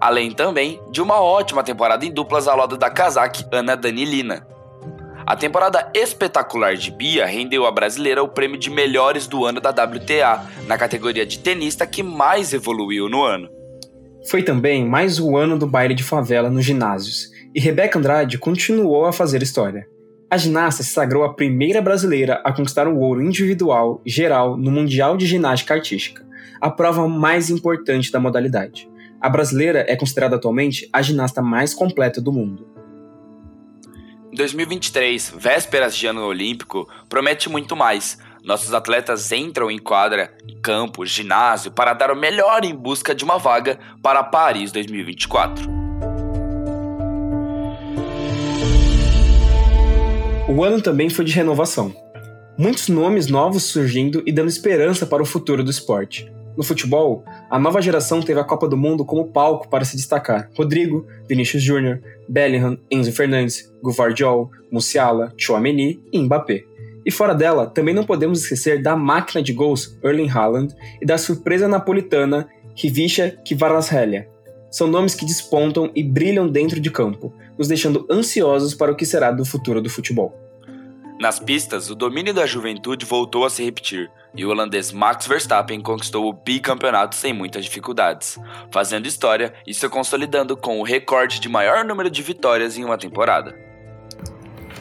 Além 0.00 0.30
também 0.30 0.80
de 0.92 1.02
uma 1.02 1.20
ótima 1.20 1.64
temporada 1.64 2.06
em 2.06 2.12
duplas 2.12 2.46
ao 2.46 2.56
lado 2.56 2.76
da 2.76 2.88
casaque 2.88 3.44
Ana 3.50 3.74
Danilina. 3.74 4.46
A 5.26 5.34
temporada 5.34 5.90
espetacular 5.92 6.76
de 6.76 6.92
Bia 6.92 7.26
rendeu 7.26 7.66
à 7.66 7.72
brasileira 7.72 8.22
o 8.22 8.28
prêmio 8.28 8.56
de 8.56 8.70
melhores 8.70 9.26
do 9.26 9.44
ano 9.44 9.60
da 9.60 9.70
WTA, 9.70 10.46
na 10.68 10.78
categoria 10.78 11.26
de 11.26 11.40
tenista 11.40 11.84
que 11.88 12.04
mais 12.04 12.52
evoluiu 12.52 13.08
no 13.08 13.24
ano. 13.24 13.48
Foi 14.30 14.44
também 14.44 14.84
mais 14.84 15.18
o 15.18 15.36
ano 15.36 15.58
do 15.58 15.66
baile 15.66 15.94
de 15.94 16.04
favela 16.04 16.48
nos 16.48 16.64
ginásios, 16.64 17.33
e 17.54 17.60
Rebeca 17.60 17.98
Andrade 17.98 18.36
continuou 18.36 19.06
a 19.06 19.12
fazer 19.12 19.40
história. 19.40 19.86
A 20.28 20.36
ginasta 20.36 20.82
se 20.82 20.90
sagrou 20.90 21.22
a 21.22 21.32
primeira 21.32 21.80
brasileira 21.80 22.40
a 22.44 22.52
conquistar 22.52 22.88
o 22.88 22.98
ouro 22.98 23.22
individual 23.22 24.02
geral 24.04 24.56
no 24.56 24.72
Mundial 24.72 25.16
de 25.16 25.26
Ginástica 25.26 25.74
Artística, 25.74 26.26
a 26.60 26.68
prova 26.68 27.06
mais 27.06 27.50
importante 27.50 28.10
da 28.10 28.18
modalidade. 28.18 28.90
A 29.20 29.28
brasileira 29.28 29.84
é 29.86 29.94
considerada 29.94 30.34
atualmente 30.34 30.88
a 30.92 31.00
ginasta 31.00 31.40
mais 31.40 31.72
completa 31.72 32.20
do 32.20 32.32
mundo. 32.32 32.66
2023, 34.32 35.34
vésperas 35.38 35.94
de 35.94 36.08
ano 36.08 36.26
olímpico, 36.26 36.88
promete 37.08 37.48
muito 37.48 37.76
mais. 37.76 38.18
Nossos 38.42 38.74
atletas 38.74 39.30
entram 39.30 39.70
em 39.70 39.78
quadra, 39.78 40.36
campo, 40.60 41.06
ginásio 41.06 41.70
para 41.70 41.94
dar 41.94 42.10
o 42.10 42.16
melhor 42.16 42.64
em 42.64 42.74
busca 42.74 43.14
de 43.14 43.22
uma 43.22 43.38
vaga 43.38 43.78
para 44.02 44.24
Paris 44.24 44.72
2024. 44.72 45.83
O 50.54 50.62
ano 50.62 50.80
também 50.80 51.10
foi 51.10 51.24
de 51.24 51.32
renovação. 51.32 51.92
Muitos 52.56 52.86
nomes 52.86 53.26
novos 53.26 53.64
surgindo 53.64 54.22
e 54.24 54.30
dando 54.30 54.48
esperança 54.48 55.04
para 55.04 55.20
o 55.20 55.26
futuro 55.26 55.64
do 55.64 55.70
esporte. 55.72 56.32
No 56.56 56.62
futebol, 56.62 57.24
a 57.50 57.58
nova 57.58 57.82
geração 57.82 58.22
teve 58.22 58.38
a 58.38 58.44
Copa 58.44 58.68
do 58.68 58.76
Mundo 58.76 59.04
como 59.04 59.32
palco 59.32 59.68
para 59.68 59.84
se 59.84 59.96
destacar. 59.96 60.48
Rodrigo, 60.56 61.08
Vinícius 61.28 61.60
Júnior, 61.60 62.00
Bellingham, 62.28 62.78
Enzo 62.88 63.10
Fernandes, 63.10 63.68
Gvardiol, 63.82 64.48
Musiala, 64.70 65.34
Chouameni 65.36 66.00
e 66.12 66.20
Mbappé. 66.20 66.62
E 67.04 67.10
fora 67.10 67.34
dela, 67.34 67.66
também 67.66 67.92
não 67.92 68.04
podemos 68.04 68.42
esquecer 68.42 68.80
da 68.80 68.94
máquina 68.94 69.42
de 69.42 69.52
gols 69.52 69.98
Erling 70.04 70.30
Haaland 70.30 70.72
e 71.02 71.04
da 71.04 71.18
surpresa 71.18 71.66
napolitana 71.66 72.48
Rivicha 72.76 73.36
Kvaratskhelia. 73.44 74.28
São 74.70 74.86
nomes 74.86 75.16
que 75.16 75.26
despontam 75.26 75.90
e 75.96 76.02
brilham 76.04 76.46
dentro 76.46 76.78
de 76.78 76.92
campo, 76.92 77.32
nos 77.58 77.66
deixando 77.66 78.06
ansiosos 78.08 78.72
para 78.72 78.92
o 78.92 78.96
que 78.96 79.04
será 79.04 79.32
do 79.32 79.44
futuro 79.44 79.82
do 79.82 79.90
futebol. 79.90 80.43
Nas 81.20 81.38
pistas, 81.38 81.90
o 81.90 81.94
domínio 81.94 82.34
da 82.34 82.44
juventude 82.44 83.06
voltou 83.06 83.44
a 83.44 83.50
se 83.50 83.64
repetir, 83.64 84.10
e 84.34 84.44
o 84.44 84.50
holandês 84.50 84.90
Max 84.90 85.28
Verstappen 85.28 85.80
conquistou 85.80 86.28
o 86.28 86.32
bicampeonato 86.32 87.14
sem 87.14 87.32
muitas 87.32 87.64
dificuldades, 87.64 88.36
fazendo 88.70 89.06
história 89.06 89.54
e 89.64 89.72
se 89.72 89.88
consolidando 89.88 90.56
com 90.56 90.80
o 90.80 90.82
recorde 90.82 91.38
de 91.38 91.48
maior 91.48 91.84
número 91.84 92.10
de 92.10 92.20
vitórias 92.20 92.76
em 92.76 92.84
uma 92.84 92.98
temporada. 92.98 93.56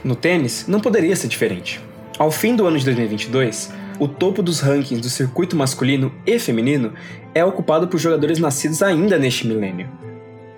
No 0.03 0.15
tênis, 0.15 0.67
não 0.67 0.79
poderia 0.79 1.15
ser 1.15 1.27
diferente. 1.27 1.79
Ao 2.17 2.31
fim 2.31 2.55
do 2.55 2.65
ano 2.65 2.79
de 2.79 2.85
2022, 2.85 3.71
o 3.99 4.07
topo 4.07 4.41
dos 4.41 4.59
rankings 4.59 5.01
do 5.01 5.09
circuito 5.09 5.55
masculino 5.55 6.11
e 6.25 6.39
feminino 6.39 6.93
é 7.33 7.45
ocupado 7.45 7.87
por 7.87 7.99
jogadores 7.99 8.39
nascidos 8.39 8.81
ainda 8.81 9.19
neste 9.19 9.47
milênio. 9.47 9.89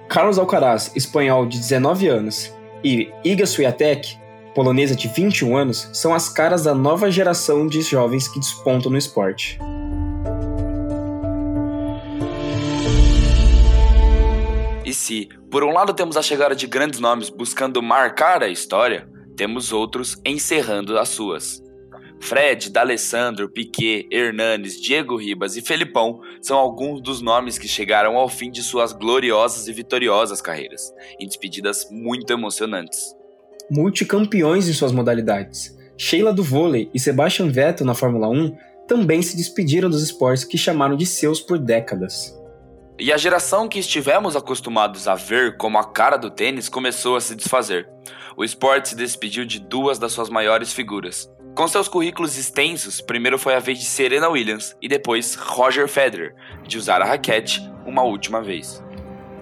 Carlos 0.08 0.40
Alcaraz, 0.40 0.92
espanhol 0.96 1.46
de 1.46 1.60
19 1.60 2.08
anos, 2.08 2.54
e 2.84 3.12
Iga 3.24 3.46
Swiatek, 3.46 4.18
polonesa 4.56 4.96
de 4.96 5.10
21 5.10 5.58
anos, 5.58 5.90
são 5.92 6.14
as 6.14 6.30
caras 6.30 6.64
da 6.64 6.74
nova 6.74 7.12
geração 7.12 7.68
de 7.68 7.82
jovens 7.82 8.30
que 8.30 8.40
despontam 8.40 8.90
no 8.90 8.98
esporte. 8.98 9.60
E 14.86 14.94
se, 14.94 15.28
por 15.52 15.64
um 15.66 15.74
lado, 15.74 15.94
temos 15.94 16.16
a 16.16 16.22
chegada 16.22 16.56
de 16.56 16.68
grandes 16.68 17.02
nomes 17.02 17.30
buscando 17.30 17.84
marcar 17.84 18.42
a 18.42 18.48
história, 18.48 19.10
temos 19.36 19.74
outros 19.74 20.18
encerrando 20.26 20.98
as 20.98 21.10
suas. 21.10 21.62
Fred, 22.22 22.72
D'Alessandro, 22.72 23.50
Piquet, 23.50 24.08
Hernanes, 24.10 24.82
Diego 24.82 25.18
Ribas 25.18 25.58
e 25.58 25.62
Felipão 25.62 26.22
são 26.42 26.58
alguns 26.58 27.02
dos 27.02 27.22
nomes 27.22 27.58
que 27.60 27.68
chegaram 27.68 28.16
ao 28.16 28.30
fim 28.30 28.50
de 28.50 28.64
suas 28.64 28.94
gloriosas 28.94 29.68
e 29.68 29.74
vitoriosas 29.74 30.42
carreiras, 30.42 30.94
em 31.20 31.28
despedidas 31.28 31.86
muito 31.92 32.32
emocionantes 32.32 33.14
multicampeões 33.70 34.68
em 34.68 34.74
suas 34.74 34.92
modalidades. 34.92 35.76
Sheila 35.98 36.34
do 36.34 36.44
vôlei 36.44 36.90
e 36.94 37.00
Sebastian 37.00 37.50
Vettel 37.50 37.86
na 37.86 37.96
Fórmula 37.96 38.28
1 38.28 38.56
também 38.88 39.22
se 39.22 39.36
despediram 39.36 39.90
dos 39.90 40.04
esportes 40.04 40.44
que 40.44 40.58
chamaram 40.58 40.96
de 40.96 41.06
seus 41.06 41.40
por 41.40 41.58
décadas. 41.58 42.38
E 43.00 43.12
a 43.12 43.18
geração 43.18 43.68
que 43.68 43.80
estivemos 43.80 44.36
acostumados 44.36 45.08
a 45.08 45.16
ver 45.16 45.58
como 45.58 45.78
a 45.78 45.84
cara 45.84 46.18
do 46.18 46.30
tênis 46.30 46.70
começou 46.70 47.16
a 47.16 47.22
se 47.22 47.36
desfazer. 47.36 47.90
O 48.38 48.44
esporte 48.44 48.90
se 48.90 48.96
despediu 48.96 49.46
de 49.46 49.60
duas 49.60 49.98
das 50.00 50.14
suas 50.14 50.30
maiores 50.30 50.72
figuras. 50.72 51.30
Com 51.56 51.68
seus 51.68 51.88
currículos 51.88 52.38
extensos, 52.38 53.00
primeiro 53.00 53.40
foi 53.40 53.56
a 53.56 53.60
vez 53.60 53.80
de 53.80 53.86
Serena 53.86 54.30
Williams 54.30 54.76
e 54.82 54.88
depois 54.88 55.36
Roger 55.36 55.88
Federer, 55.88 56.36
de 56.68 56.78
usar 56.78 57.02
a 57.02 57.06
raquete 57.06 57.62
uma 57.86 58.04
última 58.04 58.42
vez. 58.42 58.84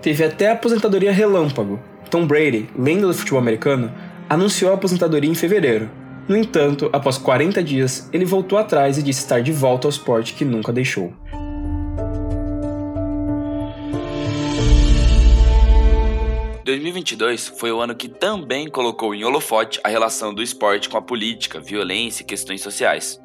Teve 0.01 0.23
até 0.23 0.49
a 0.49 0.53
aposentadoria 0.53 1.11
relâmpago. 1.11 1.79
Tom 2.09 2.27
Brady, 2.27 2.69
lenda 2.77 3.07
do 3.07 3.13
futebol 3.13 3.39
americano, 3.39 3.91
anunciou 4.33 4.71
a 4.71 4.73
aposentadoria 4.73 5.29
em 5.29 5.35
fevereiro. 5.35 5.89
No 6.27 6.35
entanto, 6.35 6.89
após 6.91 7.19
40 7.19 7.63
dias, 7.63 8.09
ele 8.11 8.25
voltou 8.25 8.57
atrás 8.57 8.97
e 8.97 9.03
disse 9.03 9.19
estar 9.19 9.41
de 9.41 9.51
volta 9.51 9.87
ao 9.87 9.89
esporte 9.89 10.33
que 10.33 10.43
nunca 10.43 10.73
deixou. 10.73 11.13
«2022 16.65 17.53
foi 17.59 17.71
o 17.71 17.79
ano 17.79 17.93
que 17.93 18.07
também 18.07 18.67
colocou 18.67 19.13
em 19.13 19.23
holofote 19.23 19.79
a 19.83 19.89
relação 19.89 20.33
do 20.33 20.41
esporte 20.41 20.89
com 20.89 20.97
a 20.97 21.01
política, 21.01 21.59
violência 21.59 22.23
e 22.23 22.25
questões 22.25 22.61
sociais. 22.61 23.21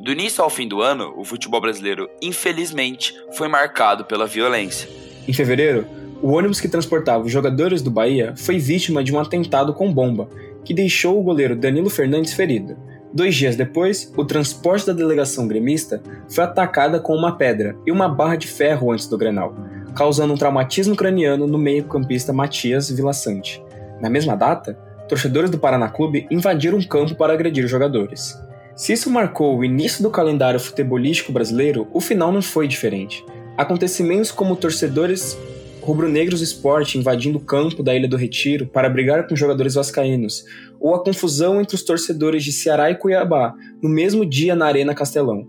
Do 0.00 0.12
início 0.12 0.44
ao 0.44 0.50
fim 0.50 0.68
do 0.68 0.80
ano, 0.80 1.12
o 1.16 1.24
futebol 1.24 1.60
brasileiro, 1.60 2.08
infelizmente, 2.22 3.12
foi 3.36 3.48
marcado 3.48 4.04
pela 4.04 4.26
violência. 4.26 4.88
Em 5.26 5.32
fevereiro, 5.32 6.03
o 6.22 6.32
ônibus 6.32 6.60
que 6.60 6.68
transportava 6.68 7.24
os 7.24 7.32
jogadores 7.32 7.82
do 7.82 7.90
Bahia 7.90 8.34
foi 8.36 8.58
vítima 8.58 9.02
de 9.02 9.14
um 9.14 9.18
atentado 9.18 9.74
com 9.74 9.92
bomba, 9.92 10.28
que 10.64 10.74
deixou 10.74 11.18
o 11.18 11.22
goleiro 11.22 11.56
Danilo 11.56 11.90
Fernandes 11.90 12.32
ferido. 12.32 12.76
Dois 13.12 13.34
dias 13.34 13.54
depois, 13.54 14.12
o 14.16 14.24
transporte 14.24 14.86
da 14.86 14.92
delegação 14.92 15.46
gremista 15.46 16.02
foi 16.28 16.42
atacada 16.42 16.98
com 16.98 17.14
uma 17.14 17.36
pedra 17.36 17.76
e 17.86 17.92
uma 17.92 18.08
barra 18.08 18.36
de 18.36 18.48
ferro 18.48 18.90
antes 18.90 19.06
do 19.06 19.16
Grenal, 19.16 19.54
causando 19.94 20.34
um 20.34 20.36
traumatismo 20.36 20.96
craniano 20.96 21.46
no 21.46 21.56
meio-campista 21.56 22.32
Matias 22.32 22.90
Vilaçante. 22.90 23.62
Na 24.00 24.10
mesma 24.10 24.34
data, 24.34 24.76
torcedores 25.08 25.50
do 25.50 25.58
Paraná 25.58 25.88
Clube 25.88 26.26
invadiram 26.30 26.78
um 26.78 26.82
campo 26.82 27.14
para 27.14 27.32
agredir 27.32 27.64
os 27.64 27.70
jogadores. 27.70 28.36
Se 28.74 28.92
isso 28.92 29.08
marcou 29.08 29.56
o 29.56 29.64
início 29.64 30.02
do 30.02 30.10
calendário 30.10 30.58
futebolístico 30.58 31.30
brasileiro, 31.30 31.86
o 31.92 32.00
final 32.00 32.32
não 32.32 32.42
foi 32.42 32.66
diferente. 32.66 33.24
Acontecimentos 33.56 34.32
como 34.32 34.56
torcedores 34.56 35.38
rubro-negros 35.84 36.40
esporte 36.40 36.96
invadindo 36.96 37.36
o 37.36 37.44
campo 37.44 37.82
da 37.82 37.94
Ilha 37.94 38.08
do 38.08 38.16
Retiro 38.16 38.66
para 38.66 38.88
brigar 38.88 39.28
com 39.28 39.36
jogadores 39.36 39.74
vascaínos, 39.74 40.44
ou 40.80 40.94
a 40.94 41.04
confusão 41.04 41.60
entre 41.60 41.74
os 41.74 41.82
torcedores 41.82 42.42
de 42.42 42.52
Ceará 42.52 42.90
e 42.90 42.94
Cuiabá 42.94 43.54
no 43.82 43.88
mesmo 43.88 44.24
dia 44.24 44.54
na 44.54 44.66
Arena 44.66 44.94
Castelão. 44.94 45.46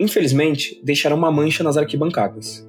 Infelizmente, 0.00 0.80
deixaram 0.82 1.16
uma 1.16 1.30
mancha 1.30 1.62
nas 1.62 1.76
arquibancadas. 1.76 2.66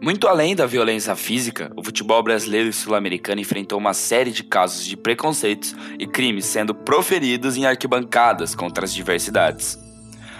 Muito 0.00 0.28
além 0.28 0.54
da 0.54 0.66
violência 0.66 1.16
física, 1.16 1.72
o 1.74 1.82
futebol 1.82 2.22
brasileiro 2.22 2.68
e 2.68 2.72
sul-americano 2.72 3.40
enfrentou 3.40 3.78
uma 3.78 3.94
série 3.94 4.30
de 4.30 4.44
casos 4.44 4.84
de 4.84 4.96
preconceitos 4.96 5.74
e 5.98 6.06
crimes 6.06 6.44
sendo 6.44 6.74
proferidos 6.74 7.56
em 7.56 7.66
arquibancadas 7.66 8.54
contra 8.54 8.84
as 8.84 8.94
diversidades. 8.94 9.85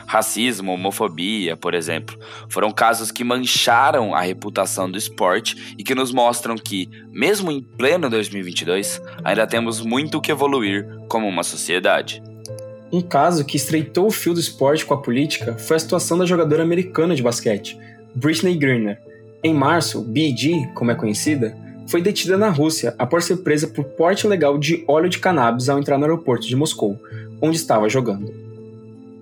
Racismo, 0.07 0.73
homofobia, 0.73 1.57
por 1.57 1.75
exemplo, 1.75 2.17
foram 2.49 2.71
casos 2.71 3.11
que 3.11 3.25
mancharam 3.25 4.15
a 4.15 4.21
reputação 4.21 4.91
do 4.91 4.97
esporte 4.97 5.75
e 5.77 5.83
que 5.83 5.95
nos 5.95 6.13
mostram 6.13 6.57
que, 6.57 6.89
mesmo 7.11 7.51
em 7.51 7.61
pleno 7.61 8.09
2022, 8.09 9.03
ainda 9.25 9.47
temos 9.47 9.81
muito 9.81 10.21
que 10.21 10.31
evoluir 10.31 10.87
como 11.09 11.27
uma 11.27 11.43
sociedade. 11.43 12.23
Um 12.93 13.03
caso 13.03 13.45
que 13.45 13.57
estreitou 13.57 14.07
o 14.07 14.13
fio 14.13 14.33
do 14.33 14.41
esporte 14.41 14.87
com 14.87 14.95
a 14.95 15.03
política 15.03 15.59
foi 15.59 15.77
a 15.77 15.81
situação 15.81 16.17
da 16.17 16.25
jogadora 16.25 16.63
americana 16.63 17.17
de 17.17 17.23
basquete, 17.23 17.77
Britney 18.15 18.57
Griner. 18.57 19.01
Em 19.43 19.53
março, 19.53 20.03
BG, 20.03 20.71
como 20.75 20.93
é 20.93 20.95
conhecida, 20.95 21.57
foi 21.89 22.01
detida 22.01 22.37
na 22.37 22.49
Rússia 22.49 22.95
após 22.99 23.25
ser 23.25 23.39
presa 23.39 23.67
por 23.67 23.85
porte 23.85 24.27
ilegal 24.27 24.57
de 24.57 24.85
óleo 24.87 25.09
de 25.09 25.19
cannabis 25.19 25.69
ao 25.69 25.79
entrar 25.79 25.99
no 25.99 26.05
aeroporto 26.05 26.47
de 26.47 26.57
Moscou, 26.57 26.99
onde 27.41 27.57
estava 27.57 27.89
jogando. 27.89 28.46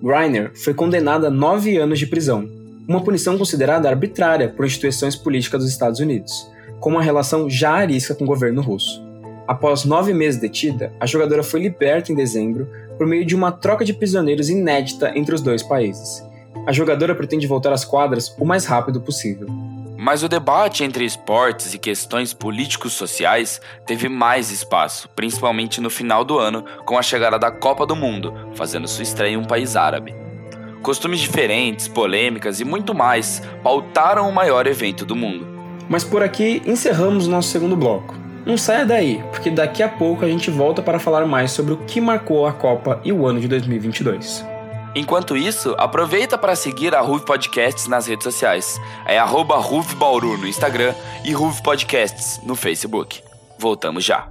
Griner 0.04 0.50
foi 0.54 0.74
condenada 0.74 1.28
a 1.28 1.30
nove 1.30 1.78
anos 1.78 1.98
de 1.98 2.06
prisão, 2.06 2.46
uma 2.86 3.02
punição 3.02 3.38
considerada 3.38 3.88
arbitrária 3.88 4.50
por 4.50 4.66
instituições 4.66 5.16
políticas 5.16 5.62
dos 5.62 5.70
Estados 5.70 5.98
Unidos, 5.98 6.46
com 6.78 6.90
uma 6.90 7.02
relação 7.02 7.48
já 7.48 7.72
arisca 7.72 8.14
com 8.14 8.24
o 8.24 8.26
governo 8.26 8.60
russo. 8.60 9.02
Após 9.48 9.86
nove 9.86 10.12
meses 10.12 10.38
detida, 10.38 10.92
a 11.00 11.06
jogadora 11.06 11.42
foi 11.42 11.60
liberta 11.60 12.12
em 12.12 12.14
dezembro 12.14 12.68
por 12.98 13.06
meio 13.06 13.24
de 13.24 13.34
uma 13.34 13.50
troca 13.50 13.82
de 13.82 13.94
prisioneiros 13.94 14.50
inédita 14.50 15.10
entre 15.16 15.34
os 15.34 15.40
dois 15.40 15.62
países. 15.62 16.22
A 16.66 16.72
jogadora 16.72 17.14
pretende 17.14 17.46
voltar 17.46 17.72
às 17.72 17.86
quadras 17.86 18.28
o 18.38 18.44
mais 18.44 18.66
rápido 18.66 19.00
possível. 19.00 19.48
Mas 20.04 20.22
o 20.22 20.28
debate 20.28 20.84
entre 20.84 21.02
esportes 21.02 21.72
e 21.72 21.78
questões 21.78 22.34
políticos 22.34 22.92
sociais 22.92 23.58
teve 23.86 24.06
mais 24.06 24.50
espaço, 24.50 25.08
principalmente 25.16 25.80
no 25.80 25.88
final 25.88 26.22
do 26.26 26.38
ano, 26.38 26.62
com 26.84 26.98
a 26.98 27.02
chegada 27.02 27.38
da 27.38 27.50
Copa 27.50 27.86
do 27.86 27.96
Mundo, 27.96 28.50
fazendo 28.54 28.86
sua 28.86 29.02
estreia 29.02 29.32
em 29.32 29.38
um 29.38 29.46
país 29.46 29.76
árabe. 29.76 30.14
Costumes 30.82 31.20
diferentes, 31.20 31.88
polêmicas 31.88 32.60
e 32.60 32.66
muito 32.66 32.94
mais 32.94 33.40
pautaram 33.62 34.28
o 34.28 34.34
maior 34.34 34.66
evento 34.66 35.06
do 35.06 35.16
mundo. 35.16 35.48
Mas 35.88 36.04
por 36.04 36.22
aqui 36.22 36.60
encerramos 36.66 37.26
nosso 37.26 37.48
segundo 37.48 37.74
bloco. 37.74 38.14
Não 38.44 38.58
saia 38.58 38.84
daí, 38.84 39.24
porque 39.30 39.48
daqui 39.48 39.82
a 39.82 39.88
pouco 39.88 40.22
a 40.22 40.28
gente 40.28 40.50
volta 40.50 40.82
para 40.82 40.98
falar 40.98 41.24
mais 41.24 41.50
sobre 41.50 41.72
o 41.72 41.78
que 41.78 41.98
marcou 41.98 42.46
a 42.46 42.52
Copa 42.52 43.00
e 43.06 43.10
o 43.10 43.26
ano 43.26 43.40
de 43.40 43.48
2022. 43.48 44.53
Enquanto 44.94 45.36
isso, 45.36 45.74
aproveita 45.76 46.38
para 46.38 46.54
seguir 46.54 46.94
a 46.94 47.00
Ruve 47.00 47.24
Podcasts 47.24 47.88
nas 47.88 48.06
redes 48.06 48.24
sociais. 48.24 48.80
É 49.06 49.18
arroba 49.18 49.56
Ruve 49.56 49.94
Bauru 49.96 50.38
no 50.38 50.46
Instagram 50.46 50.94
e 51.24 51.32
Ruve 51.32 51.62
Podcasts 51.62 52.40
no 52.44 52.54
Facebook. 52.54 53.22
Voltamos 53.58 54.04
já. 54.04 54.28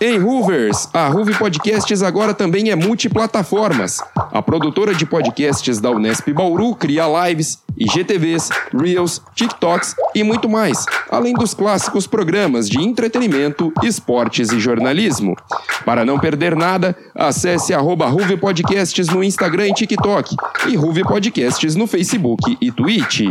Ei, 0.00 0.16
Hoovers! 0.16 0.88
A 0.94 1.08
Ruve 1.08 1.34
Podcasts 1.34 2.04
agora 2.04 2.32
também 2.32 2.70
é 2.70 2.76
multiplataformas. 2.76 3.98
A 4.14 4.40
produtora 4.40 4.94
de 4.94 5.04
podcasts 5.04 5.80
da 5.80 5.90
Unesp 5.90 6.28
Bauru 6.32 6.72
cria 6.76 7.04
lives, 7.26 7.58
IGTVs, 7.76 8.48
Reels, 8.72 9.20
TikToks 9.34 9.96
e 10.14 10.22
muito 10.22 10.48
mais, 10.48 10.86
além 11.10 11.34
dos 11.34 11.52
clássicos 11.52 12.06
programas 12.06 12.68
de 12.68 12.80
entretenimento, 12.80 13.72
esportes 13.82 14.52
e 14.52 14.60
jornalismo. 14.60 15.34
Para 15.84 16.04
não 16.04 16.16
perder 16.16 16.54
nada, 16.54 16.96
acesse 17.12 17.74
Ruve 18.06 18.36
Podcasts 18.36 19.08
no 19.08 19.24
Instagram 19.24 19.66
e 19.66 19.74
TikTok 19.74 20.36
e 20.68 20.76
Ruve 20.76 21.02
Podcasts 21.02 21.74
no 21.74 21.88
Facebook 21.88 22.56
e 22.60 22.70
Twitch. 22.70 23.22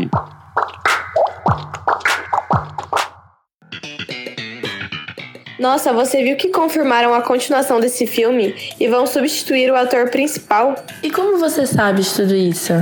Nossa, 5.60 5.92
você 5.92 6.24
viu 6.24 6.36
que 6.36 6.50
confirmaram 6.50 7.14
a 7.14 7.22
continuação 7.22 7.80
desse 7.80 8.06
filme 8.06 8.56
e 8.80 8.88
vão 8.88 9.08
substituir 9.08 9.72
o 9.72 9.76
ator 9.76 10.10
principal? 10.10 10.76
E 11.02 11.10
como 11.10 11.40
você 11.40 11.66
sabe 11.66 12.02
de 12.02 12.14
tudo 12.14 12.36
isso? 12.36 12.74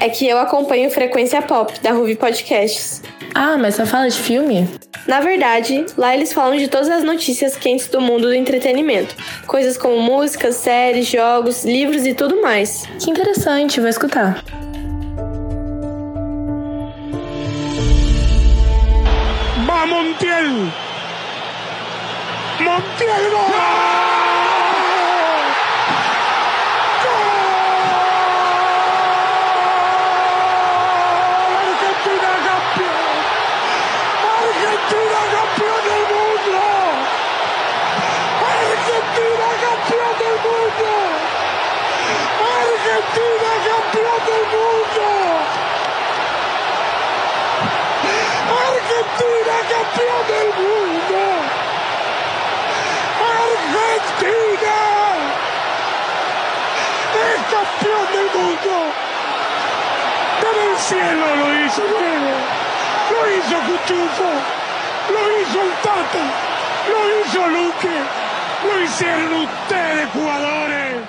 É 0.00 0.08
que 0.08 0.26
eu 0.26 0.38
acompanho 0.38 0.90
Frequência 0.90 1.40
Pop, 1.42 1.72
da 1.80 1.92
Ruby 1.92 2.16
Podcasts. 2.16 3.02
Ah, 3.34 3.56
mas 3.56 3.76
só 3.76 3.86
fala 3.86 4.08
de 4.08 4.18
filme? 4.18 4.68
Na 5.06 5.20
verdade, 5.20 5.86
lá 5.96 6.14
eles 6.14 6.32
falam 6.32 6.56
de 6.56 6.66
todas 6.66 6.88
as 6.88 7.04
notícias 7.04 7.56
quentes 7.56 7.86
do 7.86 8.00
mundo 8.00 8.22
do 8.22 8.34
entretenimento. 8.34 9.14
Coisas 9.46 9.76
como 9.76 10.00
músicas, 10.00 10.56
séries, 10.56 11.06
jogos, 11.06 11.64
livros 11.64 12.04
e 12.04 12.14
tudo 12.14 12.42
mais. 12.42 12.84
Que 12.98 13.10
interessante, 13.10 13.80
vou 13.80 13.88
escutar. 13.88 14.44
¡Va 19.66 19.86
Montiel! 19.86 20.91
¡Montiel 22.64 23.24
gol! 23.30 23.52
¡Gol! 27.02 27.42
¡Argentina 31.58 32.32
campeón! 32.46 33.14
¡Argentina 34.38 35.20
campeón 35.34 35.80
del 35.88 36.04
mundo! 36.12 36.58
¡Argentina 38.46 39.48
campeón 39.62 40.14
del 40.22 40.36
mundo! 40.46 40.90
¡Argentina 42.62 43.52
campeón 43.66 44.20
del 44.28 44.44
mundo! 44.54 45.06
Argentina 48.52 49.56
campeón 49.70 50.22
del 50.28 50.48
mundo. 50.58 51.20
Argentina 53.52 54.78
es 57.22 57.40
Pero 60.40 60.70
el 60.70 60.76
cielo 60.78 61.26
lo 61.36 61.46
hizo 61.64 61.82
Diego, 61.82 62.34
lo 63.10 63.20
hizo 63.30 63.56
Cuchufo, 63.66 64.30
lo 65.10 65.22
hizo 65.40 65.60
el 65.60 65.72
Tata, 65.82 66.24
lo 66.88 67.00
hizo 67.20 67.40
Luque, 67.48 67.96
lo 68.64 68.82
hicieron 68.82 69.44
ustedes 69.44 70.08
jugadores. 70.12 71.02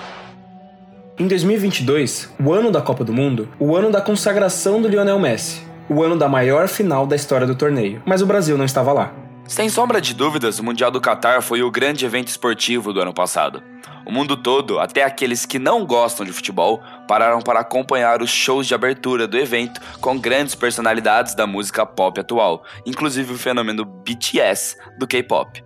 Em 1.18 1.28
2022, 1.28 2.30
o 2.44 2.54
ano 2.54 2.72
da 2.72 2.82
Copa 2.82 3.04
do 3.04 3.14
Mundo, 3.14 3.48
o 3.60 3.76
ano 3.76 3.90
da 3.90 4.02
consagração 4.02 4.82
do 4.82 4.88
Lionel 4.88 5.20
Messi, 5.20 5.62
o 5.90 6.04
ano 6.04 6.18
da 6.18 6.28
maior 6.28 6.68
final 6.68 7.08
da 7.08 7.16
história 7.16 7.48
do 7.48 7.56
torneio, 7.56 8.02
mas 8.06 8.22
o 8.22 8.26
Brasil 8.26 8.58
não 8.58 8.66
estava 8.66 8.92
lá. 8.92 9.23
Sem 9.48 9.68
sombra 9.68 10.00
de 10.00 10.14
dúvidas, 10.14 10.58
o 10.58 10.64
Mundial 10.64 10.90
do 10.90 11.02
Catar 11.02 11.42
foi 11.42 11.62
o 11.62 11.70
grande 11.70 12.06
evento 12.06 12.30
esportivo 12.30 12.94
do 12.94 13.02
ano 13.02 13.14
passado. 13.14 13.62
O 14.06 14.12
mundo 14.12 14.38
todo, 14.38 14.80
até 14.80 15.04
aqueles 15.04 15.46
que 15.46 15.60
não 15.60 15.86
gostam 15.86 16.26
de 16.26 16.32
futebol, 16.32 16.82
pararam 17.08 17.42
para 17.42 17.60
acompanhar 17.60 18.22
os 18.22 18.30
shows 18.30 18.66
de 18.66 18.74
abertura 18.74 19.28
do 19.28 19.38
evento 19.38 19.82
com 20.00 20.18
grandes 20.18 20.56
personalidades 20.56 21.36
da 21.36 21.46
música 21.46 21.86
pop 21.86 22.20
atual, 22.20 22.64
inclusive 22.86 23.34
o 23.34 23.38
fenômeno 23.38 23.84
BTS 23.84 24.78
do 24.98 25.06
K-pop. 25.06 25.62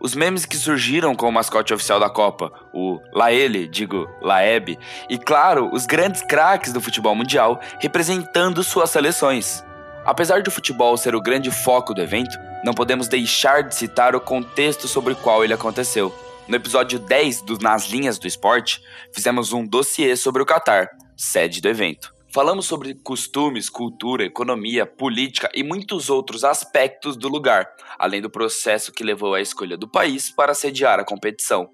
Os 0.00 0.14
memes 0.14 0.44
que 0.44 0.56
surgiram 0.56 1.14
com 1.14 1.28
o 1.28 1.32
mascote 1.32 1.72
oficial 1.72 1.98
da 1.98 2.10
Copa, 2.10 2.52
o 2.74 3.00
Laele, 3.12 3.66
digo 3.66 4.06
Laeb, 4.20 4.78
e 5.08 5.18
claro, 5.18 5.70
os 5.72 5.86
grandes 5.86 6.22
craques 6.22 6.74
do 6.74 6.80
futebol 6.80 7.14
mundial 7.14 7.58
representando 7.80 8.62
suas 8.62 8.90
seleções. 8.90 9.64
Apesar 10.04 10.40
de 10.40 10.48
o 10.48 10.52
futebol 10.52 10.96
ser 10.96 11.14
o 11.14 11.20
grande 11.20 11.50
foco 11.50 11.92
do 11.92 12.00
evento, 12.00 12.38
não 12.64 12.74
podemos 12.74 13.08
deixar 13.08 13.62
de 13.62 13.74
citar 13.74 14.16
o 14.16 14.20
contexto 14.20 14.88
sobre 14.88 15.12
o 15.12 15.16
qual 15.16 15.44
ele 15.44 15.52
aconteceu. 15.52 16.14
No 16.48 16.56
episódio 16.56 16.98
10 16.98 17.42
do 17.42 17.58
Nas 17.58 17.88
Linhas 17.88 18.18
do 18.18 18.26
Esporte, 18.26 18.82
fizemos 19.12 19.52
um 19.52 19.66
dossiê 19.66 20.16
sobre 20.16 20.42
o 20.42 20.46
Catar, 20.46 20.88
sede 21.16 21.60
do 21.60 21.68
evento. 21.68 22.12
Falamos 22.32 22.66
sobre 22.66 22.94
costumes, 22.94 23.70
cultura, 23.70 24.24
economia, 24.24 24.84
política 24.84 25.50
e 25.54 25.62
muitos 25.62 26.10
outros 26.10 26.44
aspectos 26.44 27.16
do 27.16 27.28
lugar, 27.28 27.66
além 27.98 28.20
do 28.20 28.30
processo 28.30 28.92
que 28.92 29.04
levou 29.04 29.34
à 29.34 29.40
escolha 29.40 29.76
do 29.76 29.88
país 29.88 30.30
para 30.30 30.52
sediar 30.52 30.98
a 30.98 31.04
competição. 31.04 31.70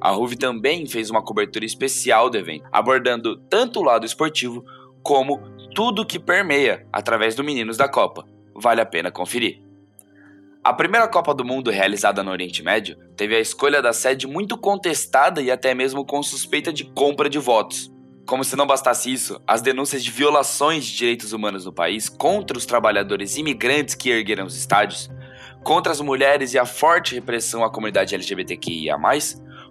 A 0.00 0.10
RUV 0.10 0.36
também 0.36 0.86
fez 0.86 1.10
uma 1.10 1.22
cobertura 1.22 1.64
especial 1.64 2.30
do 2.30 2.38
evento, 2.38 2.68
abordando 2.70 3.36
tanto 3.48 3.80
o 3.80 3.82
lado 3.82 4.06
esportivo 4.06 4.64
como 5.02 5.40
tudo 5.74 6.06
que 6.06 6.18
permeia 6.18 6.86
através 6.92 7.34
do 7.34 7.44
Meninos 7.44 7.76
da 7.76 7.88
Copa. 7.88 8.24
Vale 8.54 8.80
a 8.80 8.86
pena 8.86 9.10
conferir. 9.10 9.65
A 10.66 10.72
primeira 10.72 11.06
Copa 11.06 11.32
do 11.32 11.44
Mundo 11.44 11.70
realizada 11.70 12.24
no 12.24 12.32
Oriente 12.32 12.60
Médio 12.60 12.96
teve 13.16 13.36
a 13.36 13.38
escolha 13.38 13.80
da 13.80 13.92
sede 13.92 14.26
muito 14.26 14.58
contestada 14.58 15.40
e 15.40 15.48
até 15.48 15.72
mesmo 15.72 16.04
com 16.04 16.20
suspeita 16.24 16.72
de 16.72 16.82
compra 16.82 17.30
de 17.30 17.38
votos. 17.38 17.88
Como 18.26 18.42
se 18.42 18.56
não 18.56 18.66
bastasse 18.66 19.12
isso, 19.12 19.40
as 19.46 19.62
denúncias 19.62 20.02
de 20.02 20.10
violações 20.10 20.84
de 20.84 20.96
direitos 20.96 21.32
humanos 21.32 21.64
no 21.64 21.72
país 21.72 22.08
contra 22.08 22.58
os 22.58 22.66
trabalhadores 22.66 23.36
imigrantes 23.36 23.94
que 23.94 24.10
ergueram 24.10 24.44
os 24.44 24.56
estádios, 24.56 25.08
contra 25.62 25.92
as 25.92 26.00
mulheres 26.00 26.52
e 26.52 26.58
a 26.58 26.66
forte 26.66 27.14
repressão 27.14 27.62
à 27.62 27.70
comunidade 27.70 28.16
LGBTQIA, 28.16 28.96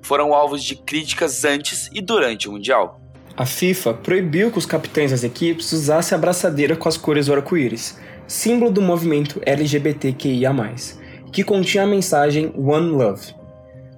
foram 0.02 0.34
alvos 0.34 0.64
de 0.64 0.78
críticas 0.78 1.44
antes 1.44 1.90
e 1.94 2.00
durante 2.00 2.48
o 2.48 2.54
Mundial. 2.54 3.02
A 3.36 3.46
FIFA 3.46 3.96
proibiu 3.96 4.50
que 4.50 4.58
os 4.58 4.66
capitães 4.66 5.12
das 5.12 5.26
equipes 5.26 5.74
usassem 5.74 6.16
a 6.16 6.18
braçadeira 6.18 6.74
com 6.78 6.88
as 6.88 6.96
cores 6.96 7.26
do 7.26 7.34
arco-íris, 7.34 8.00
símbolo 8.28 8.72
do 8.72 8.82
movimento 8.82 9.42
LGBTQIA, 9.46 10.52
que 11.32 11.44
continha 11.44 11.84
a 11.84 11.88
mensagem 11.88 12.52
One 12.58 12.90
Love, 12.90 13.34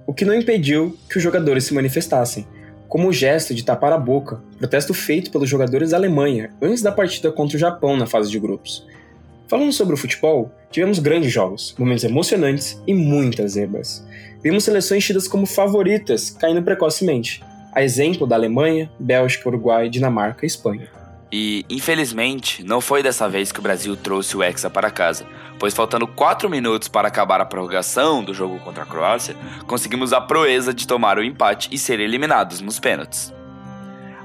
o 0.06 0.12
que 0.12 0.24
não 0.24 0.34
impediu 0.34 0.96
que 1.08 1.18
os 1.18 1.22
jogadores 1.22 1.64
se 1.64 1.74
manifestassem, 1.74 2.46
como 2.88 3.08
o 3.08 3.12
gesto 3.12 3.54
de 3.54 3.62
tapar 3.62 3.92
a 3.92 3.98
boca, 3.98 4.40
protesto 4.58 4.94
feito 4.94 5.30
pelos 5.30 5.48
jogadores 5.48 5.90
da 5.90 5.96
Alemanha 5.96 6.50
antes 6.60 6.82
da 6.82 6.90
partida 6.90 7.30
contra 7.30 7.56
o 7.56 7.60
Japão 7.60 7.96
na 7.96 8.06
fase 8.06 8.30
de 8.30 8.38
grupos. 8.38 8.86
Falando 9.46 9.72
sobre 9.72 9.94
o 9.94 9.98
futebol, 9.98 10.50
tivemos 10.70 10.98
grandes 10.98 11.32
jogos, 11.32 11.74
momentos 11.78 12.04
emocionantes 12.04 12.82
e 12.86 12.94
muitas 12.94 13.52
zebras. 13.52 14.06
Vimos 14.42 14.64
seleções 14.64 15.04
tidas 15.04 15.28
como 15.28 15.46
favoritas 15.46 16.30
caindo 16.30 16.62
precocemente, 16.62 17.42
a 17.72 17.82
exemplo 17.82 18.26
da 18.26 18.36
Alemanha, 18.36 18.90
Bélgica, 18.98 19.48
Uruguai, 19.48 19.88
Dinamarca 19.88 20.44
e 20.44 20.48
Espanha. 20.48 20.97
E, 21.30 21.66
infelizmente, 21.68 22.62
não 22.62 22.80
foi 22.80 23.02
dessa 23.02 23.28
vez 23.28 23.52
que 23.52 23.58
o 23.58 23.62
Brasil 23.62 23.94
trouxe 23.96 24.36
o 24.36 24.42
Hexa 24.42 24.70
para 24.70 24.90
casa, 24.90 25.26
pois 25.58 25.74
faltando 25.74 26.06
4 26.06 26.48
minutos 26.48 26.88
para 26.88 27.08
acabar 27.08 27.40
a 27.40 27.44
prorrogação 27.44 28.24
do 28.24 28.32
jogo 28.32 28.58
contra 28.60 28.84
a 28.84 28.86
Croácia, 28.86 29.36
conseguimos 29.66 30.12
a 30.12 30.20
proeza 30.20 30.72
de 30.72 30.86
tomar 30.86 31.18
o 31.18 31.22
empate 31.22 31.68
e 31.70 31.76
ser 31.76 32.00
eliminados 32.00 32.60
nos 32.60 32.80
pênaltis. 32.80 33.32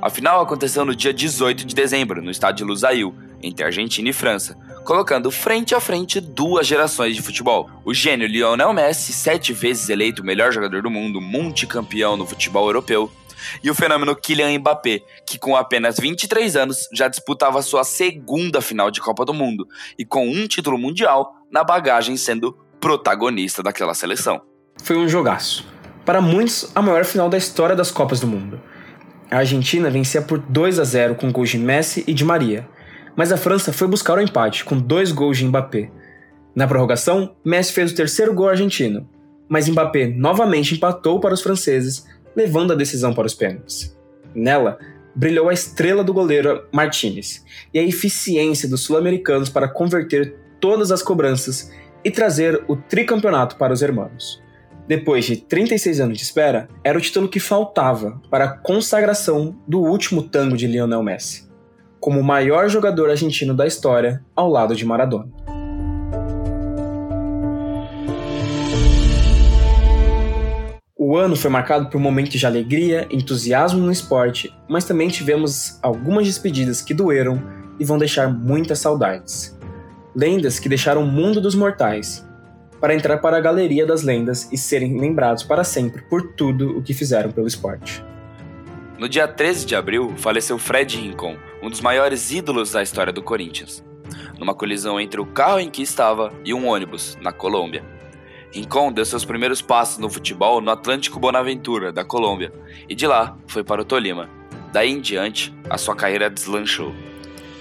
A 0.02 0.10
final 0.10 0.42
aconteceu 0.42 0.86
no 0.86 0.96
dia 0.96 1.14
18 1.14 1.66
de 1.66 1.76
dezembro, 1.76 2.22
no 2.22 2.32
estádio 2.32 2.66
Lusail, 2.66 3.14
entre 3.42 3.66
Argentina 3.66 4.10
e 4.10 4.14
França, 4.14 4.58
colocando 4.86 5.32
frente 5.32 5.76
a 5.76 5.80
frente 5.80 6.20
duas 6.20 6.68
gerações 6.68 7.16
de 7.16 7.22
futebol. 7.22 7.70
O 7.86 7.94
gênio 7.94 8.28
Lionel 8.28 8.74
Messi, 8.74 9.12
sete 9.12 9.52
vezes 9.54 9.90
eleito 9.90 10.22
o 10.22 10.26
melhor 10.26 10.52
jogador 10.52 10.82
do 10.82 10.90
mundo, 10.90 11.22
multicampeão 11.22 12.16
no 12.16 12.26
futebol 12.26 12.68
europeu, 12.68 13.12
e 13.64 13.70
o 13.70 13.76
fenômeno 13.76 14.16
Kylian 14.16 14.60
Mbappé, 14.60 15.02
que 15.28 15.38
com 15.38 15.56
apenas 15.56 15.98
23 15.98 16.56
anos 16.56 16.88
já 16.94 17.08
disputava 17.08 17.62
sua 17.62 17.84
segunda 17.84 18.62
final 18.62 18.92
de 18.92 19.02
Copa 19.02 19.26
do 19.26 19.34
Mundo 19.34 19.68
e 19.98 20.06
com 20.06 20.28
um 20.28 20.48
título 20.48 20.78
mundial 20.78 21.36
na 21.52 21.64
bagagem 21.64 22.18
sendo 22.18 22.58
protagonista 22.80 23.64
daquela 23.64 23.94
seleção. 23.94 24.42
Foi 24.84 24.98
um 24.98 25.08
jogaço. 25.08 25.66
Para 26.06 26.20
muitos, 26.20 26.70
a 26.76 26.82
maior 26.82 27.06
final 27.06 27.30
da 27.30 27.38
história 27.38 27.76
das 27.76 27.92
Copas 27.92 28.20
do 28.20 28.28
Mundo. 28.28 28.60
A 29.32 29.38
Argentina 29.38 29.90
vencia 29.90 30.22
por 30.22 30.38
2 30.38 30.80
a 30.80 30.84
0 30.84 31.16
com 31.16 31.32
gols 31.32 31.50
de 31.50 31.58
Messi 31.58 32.04
e 32.06 32.14
de 32.14 32.26
Maria, 32.26 32.68
mas 33.16 33.32
a 33.32 33.38
França 33.38 33.72
foi 33.72 33.88
buscar 33.88 34.18
o 34.18 34.22
empate 34.22 34.66
com 34.66 34.78
dois 34.78 35.12
gols 35.12 35.38
de 35.38 35.46
Mbappé. 35.46 35.90
Na 36.56 36.68
prorrogação, 36.68 37.36
Messi 37.44 37.74
fez 37.74 37.92
o 37.92 37.96
terceiro 37.96 38.34
gol 38.34 38.50
argentino, 38.50 39.10
mas 39.48 39.68
Mbappé 39.68 40.08
novamente 40.08 40.76
empatou 40.76 41.20
para 41.20 41.34
os 41.34 41.42
franceses 41.42 42.06
levando 42.36 42.74
a 42.74 42.76
decisão 42.76 43.14
para 43.14 43.28
os 43.28 43.34
pênaltis. 43.34 43.96
Nela, 44.34 44.80
brilhou 45.16 45.50
a 45.50 45.54
estrela 45.54 46.04
do 46.04 46.14
goleiro 46.14 46.66
Martinez 46.72 47.46
e 47.74 47.80
a 47.80 47.84
eficiência 47.84 48.68
dos 48.68 48.82
sul-americanos 48.82 49.50
para 49.50 49.68
converter 49.68 50.36
todas 50.60 50.92
as 50.92 51.04
cobranças 51.04 51.72
e 52.04 52.12
trazer 52.12 52.64
o 52.68 52.76
tricampeonato 52.76 53.56
para 53.56 53.74
os 53.74 53.82
hermanos. 53.82 54.42
Depois 54.88 55.24
de 55.26 55.38
36 55.38 56.00
anos 56.02 56.18
de 56.18 56.24
espera, 56.24 56.68
era 56.84 56.98
o 56.98 57.02
título 57.02 57.30
que 57.30 57.40
faltava 57.40 58.22
para 58.30 58.46
a 58.46 58.58
consagração 58.58 59.56
do 59.66 59.82
último 59.82 60.24
tango 60.24 60.58
de 60.58 60.68
Lionel 60.68 61.02
Messi, 61.02 61.50
como 62.00 62.20
o 62.20 62.24
maior 62.24 62.68
jogador 62.68 63.10
argentino 63.10 63.54
da 63.54 63.66
história 63.66 64.24
ao 64.36 64.50
lado 64.50 64.76
de 64.76 64.86
Maradona. 64.86 65.32
O 71.06 71.18
ano 71.18 71.36
foi 71.36 71.52
marcado 71.52 71.90
por 71.90 72.00
momentos 72.00 72.40
de 72.40 72.46
alegria, 72.46 73.06
entusiasmo 73.12 73.82
no 73.82 73.92
esporte, 73.92 74.56
mas 74.70 74.86
também 74.86 75.10
tivemos 75.10 75.78
algumas 75.82 76.26
despedidas 76.26 76.82
que 76.82 76.94
doeram 76.94 77.44
e 77.78 77.84
vão 77.84 77.98
deixar 77.98 78.30
muitas 78.30 78.80
saudades. 78.80 79.60
Lendas 80.16 80.60
que 80.60 80.70
deixaram 80.70 81.04
o 81.04 81.06
mundo 81.06 81.42
dos 81.42 81.56
mortais, 81.56 82.26
para 82.80 82.96
entrar 82.96 83.18
para 83.18 83.36
a 83.36 83.42
galeria 83.42 83.86
das 83.86 84.02
lendas 84.02 84.50
e 84.50 84.58
serem 84.58 84.98
lembrados 84.98 85.44
para 85.44 85.66
sempre 85.66 86.04
por 86.04 86.36
tudo 86.38 86.78
o 86.78 86.82
que 86.82 86.94
fizeram 86.94 87.34
pelo 87.34 87.48
esporte. 87.48 88.02
No 88.98 89.10
dia 89.10 89.28
13 89.28 89.66
de 89.66 89.76
abril, 89.76 90.14
faleceu 90.16 90.58
Fred 90.58 90.96
Rincon, 90.96 91.36
um 91.62 91.70
dos 91.70 91.82
maiores 91.82 92.32
ídolos 92.32 92.72
da 92.72 92.82
história 92.82 93.12
do 93.12 93.22
Corinthians, 93.22 93.84
numa 94.40 94.56
colisão 94.56 95.02
entre 95.02 95.20
o 95.20 95.26
carro 95.26 95.60
em 95.60 95.70
que 95.70 95.82
estava 95.82 96.32
e 96.46 96.54
um 96.54 96.66
ônibus, 96.66 97.18
na 97.22 97.34
Colômbia. 97.34 97.84
Rincon 98.54 98.92
deu 98.92 99.04
seus 99.04 99.26
primeiros 99.26 99.62
passos 99.62 99.98
no 99.98 100.10
futebol 100.10 100.62
no 100.62 100.70
Atlântico 100.70 101.20
Bonaventura, 101.20 101.92
da 101.92 102.06
Colômbia, 102.06 102.54
e 102.88 102.94
de 102.94 103.08
lá 103.08 103.36
foi 103.48 103.64
para 103.64 103.82
o 103.82 103.86
Tolima. 103.86 104.30
Daí 104.72 104.92
em 104.92 105.02
diante, 105.02 105.54
a 105.70 105.78
sua 105.78 105.96
carreira 105.96 106.30
deslanchou. 106.30 106.94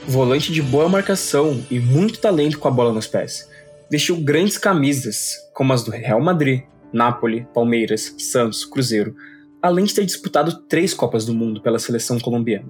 Volante 0.07 0.53
de 0.53 0.61
boa 0.61 0.89
marcação 0.89 1.65
e 1.71 1.79
muito 1.79 2.21
talento 2.21 2.59
com 2.59 2.69
a 2.69 2.71
bola 2.71 2.93
nos 2.93 3.07
pés. 3.07 3.49
Vestiu 3.91 4.17
grandes 4.17 4.59
camisas, 4.59 5.37
como 5.55 5.73
as 5.73 5.83
do 5.83 5.91
Real 5.91 6.21
Madrid, 6.21 6.63
Napoli, 6.93 7.47
Palmeiras, 7.55 8.15
Santos, 8.19 8.65
Cruzeiro, 8.65 9.15
além 9.63 9.87
de 9.87 9.95
ter 9.95 10.05
disputado 10.05 10.63
três 10.69 10.93
Copas 10.93 11.25
do 11.25 11.33
Mundo 11.33 11.63
pela 11.63 11.79
seleção 11.79 12.21
colombiana 12.21 12.69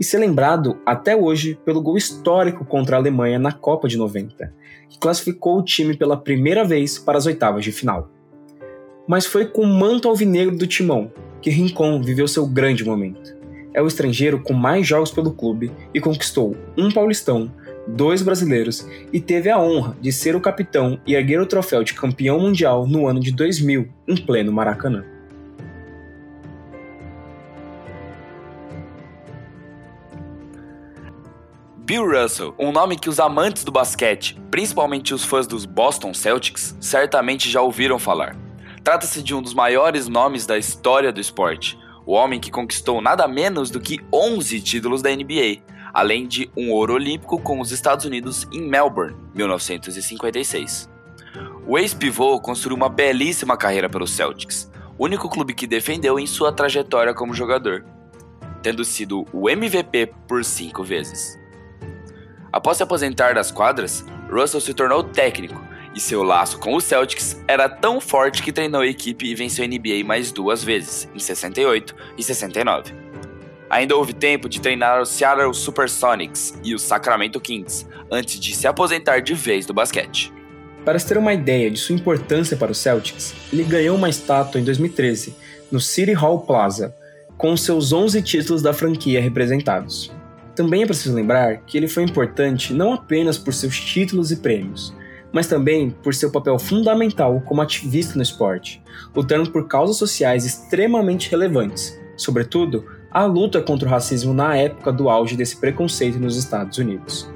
e 0.00 0.04
ser 0.04 0.18
lembrado 0.18 0.80
até 0.86 1.14
hoje 1.14 1.58
pelo 1.62 1.82
gol 1.82 1.98
histórico 1.98 2.64
contra 2.64 2.96
a 2.96 2.98
Alemanha 2.98 3.38
na 3.38 3.52
Copa 3.52 3.86
de 3.86 3.98
90, 3.98 4.52
que 4.90 4.98
classificou 4.98 5.58
o 5.58 5.64
time 5.64 5.96
pela 5.96 6.16
primeira 6.16 6.64
vez 6.64 6.98
para 6.98 7.16
as 7.16 7.24
oitavas 7.24 7.64
de 7.64 7.72
final. 7.72 8.10
Mas 9.08 9.24
foi 9.24 9.46
com 9.46 9.62
o 9.62 9.66
manto 9.66 10.08
alvinegro 10.08 10.56
do 10.56 10.66
timão 10.66 11.10
que 11.40 11.48
Rincon 11.48 12.02
viveu 12.02 12.28
seu 12.28 12.46
grande 12.46 12.84
momento. 12.84 13.34
É 13.72 13.80
o 13.80 13.86
estrangeiro 13.86 14.40
com 14.40 14.52
mais 14.52 14.86
jogos 14.86 15.10
pelo 15.10 15.32
clube 15.32 15.72
e 15.94 16.00
conquistou 16.00 16.56
um 16.76 16.90
paulistão, 16.90 17.50
dois 17.86 18.20
brasileiros 18.20 18.86
e 19.12 19.20
teve 19.20 19.48
a 19.48 19.58
honra 19.58 19.96
de 20.00 20.12
ser 20.12 20.34
o 20.36 20.40
capitão 20.40 21.00
e 21.06 21.14
erguer 21.14 21.40
o 21.40 21.46
troféu 21.46 21.82
de 21.82 21.94
campeão 21.94 22.38
mundial 22.40 22.86
no 22.86 23.06
ano 23.06 23.20
de 23.20 23.32
2000, 23.32 23.88
em 24.06 24.16
pleno 24.16 24.52
Maracanã. 24.52 25.04
Bill 31.90 32.06
Russell, 32.06 32.54
um 32.56 32.70
nome 32.70 32.96
que 32.96 33.08
os 33.08 33.18
amantes 33.18 33.64
do 33.64 33.72
basquete, 33.72 34.40
principalmente 34.48 35.12
os 35.12 35.24
fãs 35.24 35.44
dos 35.44 35.64
Boston 35.64 36.14
Celtics, 36.14 36.76
certamente 36.80 37.50
já 37.50 37.60
ouviram 37.62 37.98
falar. 37.98 38.36
Trata-se 38.84 39.20
de 39.20 39.34
um 39.34 39.42
dos 39.42 39.52
maiores 39.52 40.06
nomes 40.06 40.46
da 40.46 40.56
história 40.56 41.10
do 41.10 41.20
esporte, 41.20 41.76
o 42.06 42.12
homem 42.12 42.38
que 42.38 42.48
conquistou 42.48 43.00
nada 43.00 43.26
menos 43.26 43.72
do 43.72 43.80
que 43.80 43.98
11 44.14 44.60
títulos 44.60 45.02
da 45.02 45.10
NBA, 45.10 45.64
além 45.92 46.28
de 46.28 46.48
um 46.56 46.70
ouro 46.70 46.94
olímpico 46.94 47.40
com 47.40 47.58
os 47.58 47.72
Estados 47.72 48.04
Unidos 48.04 48.46
em 48.52 48.62
Melbourne, 48.62 49.16
1956. 49.34 50.88
O 51.66 51.76
ex-pivô 51.76 52.38
construiu 52.38 52.76
uma 52.76 52.88
belíssima 52.88 53.56
carreira 53.56 53.88
pelos 53.88 54.12
Celtics, 54.12 54.70
único 54.96 55.28
clube 55.28 55.54
que 55.54 55.66
defendeu 55.66 56.20
em 56.20 56.26
sua 56.28 56.52
trajetória 56.52 57.12
como 57.12 57.34
jogador, 57.34 57.84
tendo 58.62 58.84
sido 58.84 59.26
o 59.32 59.50
MVP 59.50 60.12
por 60.28 60.44
cinco 60.44 60.84
vezes. 60.84 61.39
Após 62.52 62.76
se 62.76 62.82
aposentar 62.82 63.34
das 63.34 63.50
quadras, 63.50 64.04
Russell 64.30 64.60
se 64.60 64.74
tornou 64.74 65.04
técnico 65.04 65.62
e 65.94 66.00
seu 66.00 66.22
laço 66.22 66.58
com 66.58 66.74
os 66.74 66.84
Celtics 66.84 67.40
era 67.48 67.68
tão 67.68 68.00
forte 68.00 68.42
que 68.42 68.52
treinou 68.52 68.80
a 68.80 68.86
equipe 68.86 69.26
e 69.26 69.34
venceu 69.34 69.64
a 69.64 69.68
NBA 69.68 70.04
mais 70.04 70.30
duas 70.30 70.62
vezes, 70.62 71.08
em 71.14 71.18
68 71.18 71.94
e 72.16 72.22
69. 72.22 72.94
Ainda 73.68 73.96
houve 73.96 74.12
tempo 74.12 74.48
de 74.48 74.60
treinar 74.60 75.00
os 75.00 75.10
Seattle 75.10 75.54
Supersonics 75.54 76.58
e 76.64 76.74
os 76.74 76.82
Sacramento 76.82 77.40
Kings, 77.40 77.86
antes 78.10 78.38
de 78.40 78.54
se 78.54 78.66
aposentar 78.66 79.20
de 79.20 79.34
vez 79.34 79.64
do 79.64 79.74
basquete. 79.74 80.32
Para 80.84 80.98
se 80.98 81.06
ter 81.06 81.18
uma 81.18 81.34
ideia 81.34 81.70
de 81.70 81.78
sua 81.78 81.94
importância 81.94 82.56
para 82.56 82.72
os 82.72 82.78
Celtics, 82.78 83.34
ele 83.52 83.62
ganhou 83.62 83.96
uma 83.96 84.08
estátua 84.08 84.60
em 84.60 84.64
2013, 84.64 85.36
no 85.70 85.78
City 85.78 86.12
Hall 86.12 86.40
Plaza, 86.40 86.94
com 87.36 87.56
seus 87.56 87.92
11 87.92 88.22
títulos 88.22 88.62
da 88.62 88.72
franquia 88.72 89.20
representados. 89.20 90.10
Também 90.60 90.82
é 90.82 90.86
preciso 90.86 91.14
lembrar 91.14 91.62
que 91.64 91.78
ele 91.78 91.88
foi 91.88 92.02
importante 92.02 92.74
não 92.74 92.92
apenas 92.92 93.38
por 93.38 93.54
seus 93.54 93.80
títulos 93.80 94.30
e 94.30 94.36
prêmios, 94.36 94.94
mas 95.32 95.46
também 95.46 95.88
por 95.88 96.14
seu 96.14 96.30
papel 96.30 96.58
fundamental 96.58 97.40
como 97.46 97.62
ativista 97.62 98.14
no 98.16 98.22
esporte, 98.22 98.82
lutando 99.16 99.50
por 99.50 99.66
causas 99.66 99.96
sociais 99.96 100.44
extremamente 100.44 101.30
relevantes, 101.30 101.98
sobretudo 102.14 102.84
a 103.10 103.24
luta 103.24 103.62
contra 103.62 103.88
o 103.88 103.90
racismo 103.90 104.34
na 104.34 104.54
época 104.54 104.92
do 104.92 105.08
auge 105.08 105.34
desse 105.34 105.56
preconceito 105.56 106.18
nos 106.18 106.36
Estados 106.36 106.76
Unidos. 106.76 107.26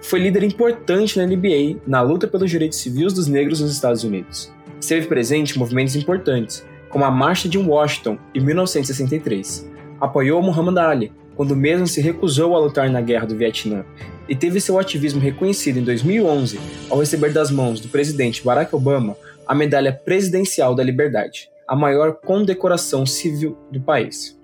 Foi 0.00 0.18
líder 0.18 0.42
importante 0.42 1.16
na 1.20 1.24
NBA 1.24 1.82
na 1.86 2.02
luta 2.02 2.26
pelos 2.26 2.50
direitos 2.50 2.80
civis 2.80 3.12
dos 3.12 3.28
negros 3.28 3.60
nos 3.60 3.70
Estados 3.70 4.02
Unidos. 4.02 4.52
Esteve 4.80 5.06
presente 5.06 5.54
em 5.54 5.58
movimentos 5.60 5.94
importantes, 5.94 6.66
como 6.88 7.04
a 7.04 7.12
Marcha 7.12 7.48
de 7.48 7.58
Washington 7.58 8.18
em 8.34 8.40
1963. 8.40 9.70
Apoiou 10.00 10.42
Muhammad 10.42 10.78
Ali, 10.78 11.12
quando 11.36 11.56
mesmo 11.56 11.86
se 11.86 12.00
recusou 12.00 12.54
a 12.54 12.58
lutar 12.58 12.90
na 12.90 13.00
Guerra 13.00 13.26
do 13.26 13.36
Vietnã, 13.36 13.84
e 14.28 14.34
teve 14.34 14.60
seu 14.60 14.78
ativismo 14.78 15.20
reconhecido 15.20 15.78
em 15.78 15.84
2011 15.84 16.58
ao 16.88 16.98
receber 16.98 17.32
das 17.32 17.50
mãos 17.50 17.80
do 17.80 17.88
presidente 17.88 18.44
Barack 18.44 18.74
Obama 18.74 19.16
a 19.46 19.54
Medalha 19.54 19.92
Presidencial 19.92 20.74
da 20.74 20.82
Liberdade, 20.82 21.50
a 21.66 21.76
maior 21.76 22.14
condecoração 22.14 23.04
civil 23.04 23.58
do 23.70 23.80
país. 23.80 24.38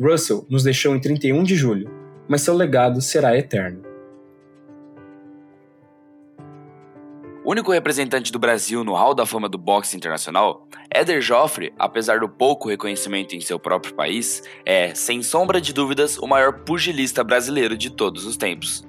Russell 0.00 0.46
nos 0.48 0.62
deixou 0.62 0.94
em 0.94 1.00
31 1.00 1.42
de 1.42 1.54
julho, 1.54 1.90
mas 2.28 2.42
seu 2.42 2.54
legado 2.54 3.00
será 3.00 3.36
eterno. 3.36 3.91
O 7.44 7.50
único 7.50 7.72
representante 7.72 8.30
do 8.30 8.38
Brasil 8.38 8.84
no 8.84 8.94
Hall 8.94 9.16
da 9.16 9.26
Fama 9.26 9.48
do 9.48 9.58
boxe 9.58 9.96
internacional, 9.96 10.68
Éder 10.88 11.20
Joffre, 11.20 11.74
apesar 11.76 12.20
do 12.20 12.28
pouco 12.28 12.68
reconhecimento 12.68 13.34
em 13.34 13.40
seu 13.40 13.58
próprio 13.58 13.92
país, 13.94 14.44
é, 14.64 14.94
sem 14.94 15.24
sombra 15.24 15.60
de 15.60 15.72
dúvidas, 15.72 16.16
o 16.18 16.28
maior 16.28 16.60
pugilista 16.60 17.24
brasileiro 17.24 17.76
de 17.76 17.90
todos 17.90 18.24
os 18.24 18.36
tempos. 18.36 18.86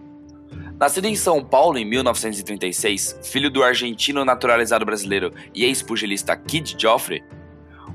Nascido 0.80 1.06
em 1.06 1.16
São 1.16 1.44
Paulo 1.44 1.80
em 1.80 1.86
1936, 1.86 3.22
filho 3.24 3.50
do 3.50 3.64
argentino 3.64 4.24
naturalizado 4.24 4.86
brasileiro 4.86 5.34
e 5.56 5.66
ex-pugilista 5.66 6.36
Kid 6.36 6.76
Joffre, 6.78 7.24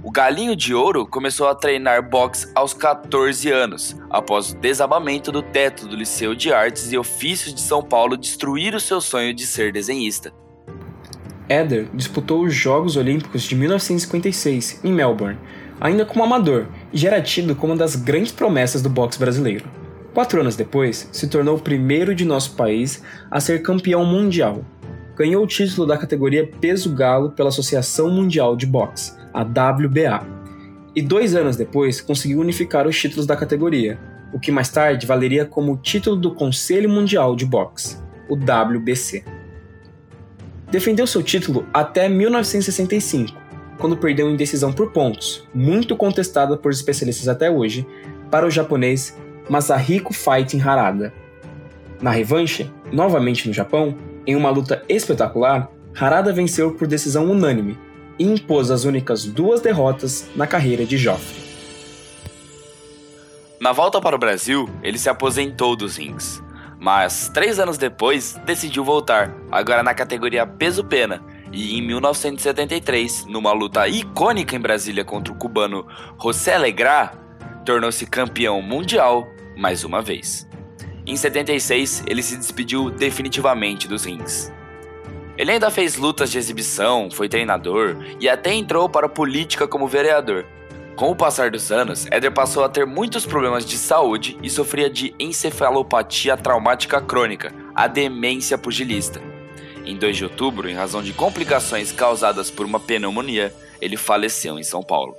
o 0.03 0.11
Galinho 0.11 0.57
de 0.57 0.75
Ouro 0.75 1.07
começou 1.07 1.47
a 1.47 1.55
treinar 1.55 2.09
boxe 2.09 2.51
aos 2.53 2.75
14 2.75 3.49
anos, 3.51 3.97
após 4.11 4.51
o 4.51 4.57
desabamento 4.57 5.31
do 5.31 5.41
teto 5.41 5.87
do 5.87 5.95
Liceu 5.95 6.35
de 6.35 6.53
Artes 6.53 6.93
e 6.93 6.99
Ofícios 6.99 7.55
de 7.55 7.61
São 7.61 7.81
Paulo 7.81 8.17
destruir 8.17 8.75
o 8.75 8.81
seu 8.81 9.01
sonho 9.01 9.33
de 9.33 9.47
ser 9.47 9.73
desenhista. 9.73 10.33
Eder 11.49 11.89
disputou 11.95 12.45
os 12.45 12.55
Jogos 12.55 12.97
Olímpicos 12.97 13.43
de 13.43 13.55
1956 13.55 14.81
em 14.85 14.93
Melbourne, 14.93 15.39
ainda 15.81 16.05
como 16.05 16.23
amador, 16.23 16.67
e 16.93 16.99
já 16.99 17.09
era 17.09 17.23
tido 17.23 17.57
como 17.57 17.73
uma 17.73 17.79
das 17.79 17.97
grandes 17.97 18.33
promessas 18.33 18.83
do 18.83 18.91
boxe 18.91 19.19
brasileiro. 19.19 19.65
Quatro 20.13 20.41
anos 20.41 20.57
depois, 20.57 21.09
se 21.13 21.29
tornou 21.29 21.57
o 21.57 21.61
primeiro 21.61 22.15
de 22.15 22.25
nosso 22.25 22.55
país 22.55 23.03
a 23.31 23.41
ser 23.41 23.63
campeão 23.63 24.05
mundial. 24.05 24.65
Ganhou 25.17 25.43
o 25.43 25.47
título 25.47 25.87
da 25.87 25.97
categoria 25.97 26.49
peso 26.61 26.93
galo 26.95 27.31
pela 27.31 27.49
Associação 27.49 28.11
Mundial 28.11 28.57
de 28.57 28.67
Boxe, 28.67 29.13
a 29.33 29.43
WBA. 29.43 30.27
E 30.95 31.03
dois 31.03 31.35
anos 31.35 31.57
depois 31.57 32.01
conseguiu 32.01 32.41
unificar 32.41 32.87
os 32.87 32.99
títulos 32.99 33.27
da 33.27 33.37
categoria, 33.37 33.99
o 34.33 34.39
que 34.39 34.53
mais 34.53 34.69
tarde 34.69 35.07
valeria 35.07 35.45
como 35.45 35.73
o 35.73 35.77
título 35.77 36.17
do 36.17 36.35
Conselho 36.35 36.91
Mundial 36.91 37.35
de 37.35 37.47
Boxe, 37.47 37.99
o 38.29 38.35
WBC. 38.35 39.38
Defendeu 40.71 41.07
seu 41.07 41.23
título 41.23 41.67
até 41.73 42.09
1965, 42.09 43.37
quando 43.79 43.97
perdeu 43.97 44.29
em 44.29 44.37
decisão 44.37 44.73
por 44.73 44.93
pontos, 44.93 45.49
muito 45.55 45.97
contestada 45.97 46.57
por 46.57 46.71
especialistas 46.71 47.29
até 47.29 47.51
hoje, 47.51 47.87
para 48.31 48.47
o 48.47 48.51
japonês 48.51 49.17
Masahiko 49.49 50.13
Fighting 50.13 50.61
Harada. 50.61 51.13
Na 52.03 52.11
revanche, 52.11 52.71
novamente 52.93 53.49
no 53.49 53.55
Japão, 53.55 53.97
em 54.27 54.37
uma 54.37 54.51
luta 54.51 54.85
espetacular, 54.89 55.71
Harada 55.99 56.33
venceu 56.33 56.73
por 56.73 56.87
decisão 56.87 57.31
unânime 57.31 57.79
e 58.19 58.25
impôs 58.25 58.71
as 58.71 58.85
únicas 58.85 59.25
duas 59.25 59.61
derrotas 59.61 60.29
na 60.37 60.47
carreira 60.47 60.85
de 60.85 60.99
Joffre. 60.99 61.49
Na 63.59 63.73
volta 63.73 64.01
para 64.01 64.15
o 64.15 64.19
Brasil, 64.19 64.69
ele 64.83 64.99
se 64.99 65.09
aposentou 65.09 65.75
dos 65.75 65.97
rings, 65.97 66.43
mas 66.79 67.29
três 67.29 67.59
anos 67.59 67.77
depois 67.77 68.35
decidiu 68.45 68.85
voltar, 68.85 69.35
agora 69.51 69.83
na 69.83 69.95
categoria 69.95 70.47
peso-pena, 70.47 71.23
e 71.53 71.79
em 71.79 71.83
1973, 71.83 73.27
numa 73.27 73.53
luta 73.53 73.89
icônica 73.89 74.55
em 74.55 74.61
Brasília 74.61 75.05
contra 75.05 75.33
o 75.33 75.37
cubano 75.37 75.87
José 76.23 76.57
Legrá, 76.59 77.13
tornou-se 77.65 78.07
campeão 78.07 78.63
mundial 78.63 79.27
mais 79.57 79.83
uma 79.83 80.01
vez. 80.01 80.47
Em 81.07 81.17
76, 81.17 82.05
ele 82.07 82.23
se 82.23 82.37
despediu 82.37 82.91
definitivamente 82.91 83.89
dos 83.89 84.05
rings. 84.05 84.53
Ele 85.39 85.53
ainda 85.53 85.71
fez 85.71 85.97
lutas 85.97 86.31
de 86.31 86.39
exibição, 86.39 87.11
foi 87.11 87.29
treinador 87.29 87.97
e 88.21 88.29
até 88.29 88.53
entrou 88.53 88.89
para 88.89 89.07
a 89.07 89.09
política 89.11 89.67
como 89.67 89.89
vereador. 89.89 90.45
Com 90.99 91.13
o 91.13 91.15
passar 91.15 91.53
dos 91.53 91.71
anos, 91.71 92.09
Éder 92.11 92.33
passou 92.33 92.65
a 92.65 92.69
ter 92.69 92.85
muitos 92.85 93.25
problemas 93.25 93.65
de 93.65 93.79
saúde 93.79 94.37
e 94.43 94.51
sofria 94.51 94.91
de 94.91 95.15
encefalopatia 95.17 96.37
traumática 96.37 97.01
crônica, 97.01 97.55
a 97.73 97.87
demência 97.87 98.59
pugilista. 98.59 99.23
Em 99.87 99.97
2 99.97 100.17
de 100.17 100.25
outubro, 100.25 100.69
em 100.69 100.75
razão 100.75 101.01
de 101.01 101.13
complicações 101.13 101.93
causadas 101.93 102.51
por 102.51 102.67
uma 102.67 102.81
pneumonia, 102.81 103.55
ele 103.81 103.97
faleceu 103.97 104.59
em 104.59 104.65
São 104.65 104.83
Paulo. 104.83 105.15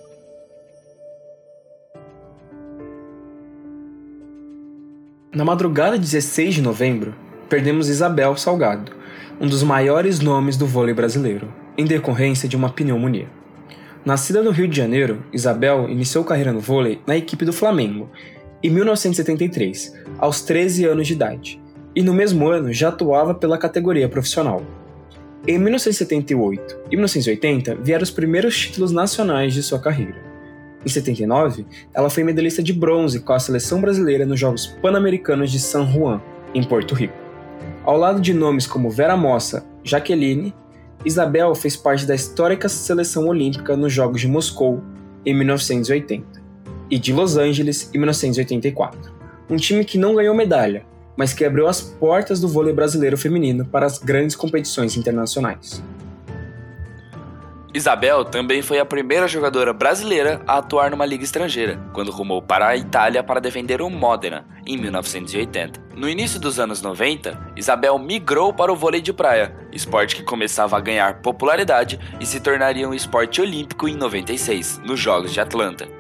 Na 5.33 5.45
madrugada 5.45 5.97
de 5.97 6.03
16 6.03 6.55
de 6.55 6.61
novembro, 6.61 7.15
perdemos 7.47 7.87
Isabel 7.87 8.35
Salgado, 8.35 8.91
um 9.39 9.47
dos 9.47 9.63
maiores 9.63 10.19
nomes 10.19 10.57
do 10.57 10.67
vôlei 10.67 10.93
brasileiro, 10.93 11.47
em 11.77 11.85
decorrência 11.85 12.49
de 12.49 12.57
uma 12.57 12.69
pneumonia. 12.69 13.38
Nascida 14.09 14.41
no 14.41 14.49
Rio 14.49 14.67
de 14.67 14.75
Janeiro, 14.75 15.23
Isabel 15.31 15.87
iniciou 15.87 16.23
carreira 16.23 16.51
no 16.51 16.59
vôlei 16.59 16.99
na 17.05 17.15
equipe 17.15 17.45
do 17.45 17.53
Flamengo 17.53 18.09
em 18.63 18.67
1973, 18.71 19.93
aos 20.17 20.41
13 20.41 20.85
anos 20.85 21.05
de 21.05 21.13
idade, 21.13 21.61
e 21.95 22.01
no 22.01 22.11
mesmo 22.11 22.47
ano 22.49 22.73
já 22.73 22.89
atuava 22.89 23.35
pela 23.35 23.55
categoria 23.55 24.09
profissional. 24.09 24.63
Em 25.47 25.59
1978 25.59 26.79
e 26.89 26.95
1980 26.95 27.75
vieram 27.75 28.01
os 28.01 28.09
primeiros 28.09 28.57
títulos 28.57 28.91
nacionais 28.91 29.53
de 29.53 29.61
sua 29.61 29.77
carreira. 29.77 30.17
Em 30.83 30.89
79, 30.89 31.67
ela 31.93 32.09
foi 32.09 32.23
medalhista 32.23 32.63
de 32.63 32.73
bronze 32.73 33.19
com 33.19 33.33
a 33.33 33.39
seleção 33.39 33.79
brasileira 33.79 34.25
nos 34.25 34.39
Jogos 34.39 34.65
Pan-Americanos 34.81 35.51
de 35.51 35.59
San 35.59 35.85
Juan, 35.85 36.19
em 36.55 36.63
Porto 36.63 36.95
Rico. 36.95 37.13
Ao 37.83 37.95
lado 37.95 38.19
de 38.19 38.33
nomes 38.33 38.65
como 38.65 38.89
Vera 38.89 39.15
Mossa, 39.15 39.67
Jaqueline, 39.83 40.51
Isabel 41.05 41.55
fez 41.55 41.77
parte 41.77 42.05
da 42.05 42.13
histórica 42.13 42.67
seleção 42.67 43.27
olímpica 43.27 43.77
nos 43.77 43.93
Jogos 43.93 44.19
de 44.19 44.27
Moscou, 44.27 44.83
em 45.25 45.33
1980, 45.33 46.41
e 46.89 46.99
de 46.99 47.13
Los 47.13 47.38
Angeles, 47.38 47.89
em 47.93 47.97
1984. 47.97 49.13
Um 49.49 49.55
time 49.55 49.85
que 49.85 49.97
não 49.97 50.15
ganhou 50.15 50.35
medalha, 50.35 50.85
mas 51.15 51.33
que 51.33 51.45
abriu 51.45 51.67
as 51.67 51.81
portas 51.81 52.39
do 52.39 52.47
vôlei 52.47 52.73
brasileiro 52.73 53.17
feminino 53.17 53.65
para 53.65 53.85
as 53.85 53.97
grandes 53.97 54.35
competições 54.35 54.97
internacionais. 54.97 55.81
Isabel 57.71 58.25
também 58.25 58.63
foi 58.63 58.79
a 58.79 58.86
primeira 58.86 59.27
jogadora 59.27 59.71
brasileira 59.71 60.41
a 60.47 60.58
atuar 60.58 60.89
numa 60.89 61.05
liga 61.05 61.23
estrangeira, 61.23 61.79
quando 61.93 62.12
rumou 62.12 62.41
para 62.41 62.67
a 62.67 62.75
Itália 62.75 63.23
para 63.23 63.39
defender 63.39 63.79
o 63.79 63.89
Modena, 63.91 64.43
em 64.65 64.75
1980. 64.75 65.79
No 65.95 66.10
início 66.10 66.39
dos 66.39 66.60
anos 66.60 66.82
90, 66.82 67.53
Isabel 67.55 67.99
migrou 67.99 68.51
para 68.51 68.73
o 68.73 68.75
vôlei 68.75 69.01
de 69.01 69.13
praia, 69.13 69.55
esporte 69.71 70.15
que 70.15 70.23
começava 70.23 70.77
a 70.77 70.82
ganhar 70.82 71.21
popularidade 71.21 71.99
e 72.19 72.25
se 72.25 72.39
tornaria 72.39 72.89
um 72.89 72.93
esporte 72.93 73.39
olímpico 73.39 73.88
em 73.88 73.95
96, 73.95 74.82
nos 74.84 74.99
Jogos 74.99 75.32
de 75.32 75.39
Atlanta. 75.39 75.98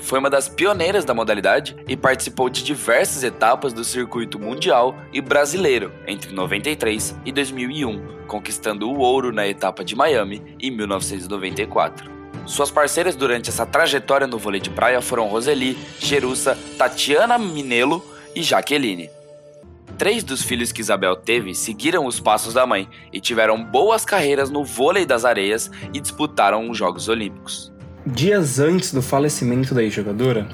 Foi 0.00 0.18
uma 0.18 0.30
das 0.30 0.48
pioneiras 0.48 1.04
da 1.04 1.14
modalidade 1.14 1.76
e 1.86 1.96
participou 1.96 2.48
de 2.48 2.64
diversas 2.64 3.22
etapas 3.22 3.72
do 3.72 3.84
circuito 3.84 4.38
mundial 4.38 4.96
e 5.12 5.20
brasileiro 5.20 5.92
entre 6.06 6.32
93 6.32 7.16
e 7.24 7.30
2001, 7.30 8.26
conquistando 8.26 8.90
o 8.90 8.98
ouro 8.98 9.30
na 9.32 9.46
etapa 9.46 9.84
de 9.84 9.94
Miami 9.94 10.56
em 10.60 10.70
1994. 10.70 12.10
Suas 12.46 12.70
parceiras 12.70 13.14
durante 13.14 13.50
essa 13.50 13.66
trajetória 13.66 14.26
no 14.26 14.38
vôlei 14.38 14.60
de 14.60 14.70
praia 14.70 15.02
foram 15.02 15.28
Roseli, 15.28 15.78
Jerusa, 15.98 16.58
Tatiana 16.78 17.38
Minelo 17.38 18.04
e 18.34 18.42
Jaqueline. 18.42 19.10
Três 19.98 20.24
dos 20.24 20.42
filhos 20.42 20.72
que 20.72 20.80
Isabel 20.80 21.14
teve 21.14 21.54
seguiram 21.54 22.06
os 22.06 22.18
passos 22.18 22.54
da 22.54 22.66
mãe 22.66 22.88
e 23.12 23.20
tiveram 23.20 23.62
boas 23.62 24.04
carreiras 24.04 24.48
no 24.48 24.64
vôlei 24.64 25.04
das 25.04 25.26
areias 25.26 25.70
e 25.92 26.00
disputaram 26.00 26.70
os 26.70 26.78
Jogos 26.78 27.06
Olímpicos. 27.06 27.70
Dias 28.06 28.58
antes 28.58 28.94
do 28.94 29.02
falecimento 29.02 29.74
da 29.74 29.82
ex-jogadora, 29.82 30.48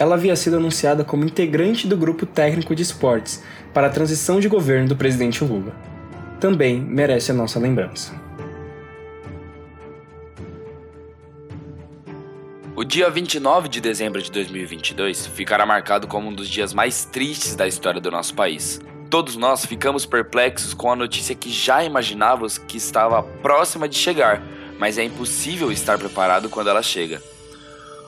ela 0.00 0.16
havia 0.16 0.34
sido 0.34 0.56
anunciada 0.56 1.04
como 1.04 1.24
integrante 1.24 1.86
do 1.86 1.96
grupo 1.96 2.26
técnico 2.26 2.74
de 2.74 2.82
esportes 2.82 3.44
para 3.72 3.86
a 3.86 3.90
transição 3.90 4.40
de 4.40 4.48
governo 4.48 4.88
do 4.88 4.96
presidente 4.96 5.44
Lula. 5.44 5.72
Também 6.40 6.80
merece 6.80 7.30
a 7.30 7.34
nossa 7.34 7.60
lembrança. 7.60 8.12
O 12.74 12.82
dia 12.82 13.08
29 13.08 13.68
de 13.68 13.80
dezembro 13.80 14.20
de 14.20 14.30
2022 14.32 15.28
ficará 15.28 15.64
marcado 15.64 16.08
como 16.08 16.28
um 16.28 16.34
dos 16.34 16.48
dias 16.48 16.74
mais 16.74 17.04
tristes 17.04 17.54
da 17.54 17.68
história 17.68 18.00
do 18.00 18.10
nosso 18.10 18.34
país. 18.34 18.80
Todos 19.08 19.36
nós 19.36 19.64
ficamos 19.64 20.04
perplexos 20.04 20.74
com 20.74 20.90
a 20.90 20.96
notícia 20.96 21.34
que 21.34 21.50
já 21.50 21.84
imaginávamos 21.84 22.58
que 22.58 22.76
estava 22.76 23.22
próxima 23.22 23.88
de 23.88 23.96
chegar, 23.96 24.42
mas 24.78 24.96
é 24.96 25.04
impossível 25.04 25.70
estar 25.70 25.98
preparado 25.98 26.48
quando 26.48 26.70
ela 26.70 26.82
chega. 26.82 27.22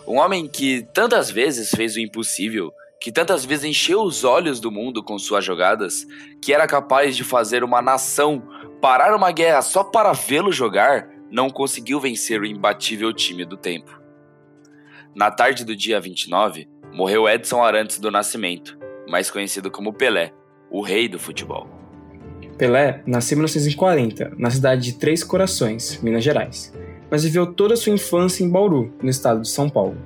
Um 0.07 0.19
homem 0.19 0.49
que 0.49 0.83
tantas 0.95 1.31
vezes 1.31 1.71
fez 1.71 1.97
o 1.97 2.01
impossível, 2.01 2.73
que 3.01 3.13
tantas 3.13 3.45
vezes 3.45 3.65
encheu 3.65 4.03
os 4.03 4.25
olhos 4.25 4.61
do 4.61 4.71
mundo 4.71 5.03
com 5.03 5.19
suas 5.19 5.45
jogadas, 5.45 6.07
que 6.43 6.53
era 6.53 6.67
capaz 6.67 7.17
de 7.17 7.25
fazer 7.25 7.65
uma 7.65 7.83
nação 7.83 8.43
parar 8.81 9.15
uma 9.15 9.31
guerra 9.31 9.61
só 9.63 9.85
para 9.85 10.13
vê-lo 10.13 10.51
jogar, 10.51 11.09
não 11.31 11.51
conseguiu 11.51 12.01
vencer 12.01 12.41
o 12.41 12.47
imbatível 12.47 13.13
time 13.13 13.45
do 13.45 13.57
tempo. 13.57 14.01
Na 15.15 15.31
tarde 15.31 15.65
do 15.65 15.77
dia 15.77 16.01
29, 16.01 16.69
morreu 16.93 17.29
Edson 17.29 17.63
Arantes 17.63 17.99
do 17.99 18.11
Nascimento, 18.11 18.79
mais 19.07 19.31
conhecido 19.31 19.71
como 19.71 19.93
Pelé, 19.93 20.33
o 20.71 20.81
rei 20.81 21.09
do 21.09 21.19
futebol. 21.19 21.80
Pelé 22.61 23.01
nasceu 23.07 23.37
em 23.37 23.39
1940, 23.39 24.33
na 24.37 24.51
cidade 24.51 24.83
de 24.83 24.93
Três 24.93 25.25
Corações, 25.25 25.99
Minas 26.03 26.23
Gerais, 26.23 26.71
mas 27.11 27.25
viveu 27.25 27.47
toda 27.47 27.75
sua 27.75 27.95
infância 27.95 28.45
em 28.45 28.51
Bauru, 28.51 28.93
no 29.03 29.09
estado 29.09 29.41
de 29.41 29.49
São 29.49 29.67
Paulo. 29.67 29.97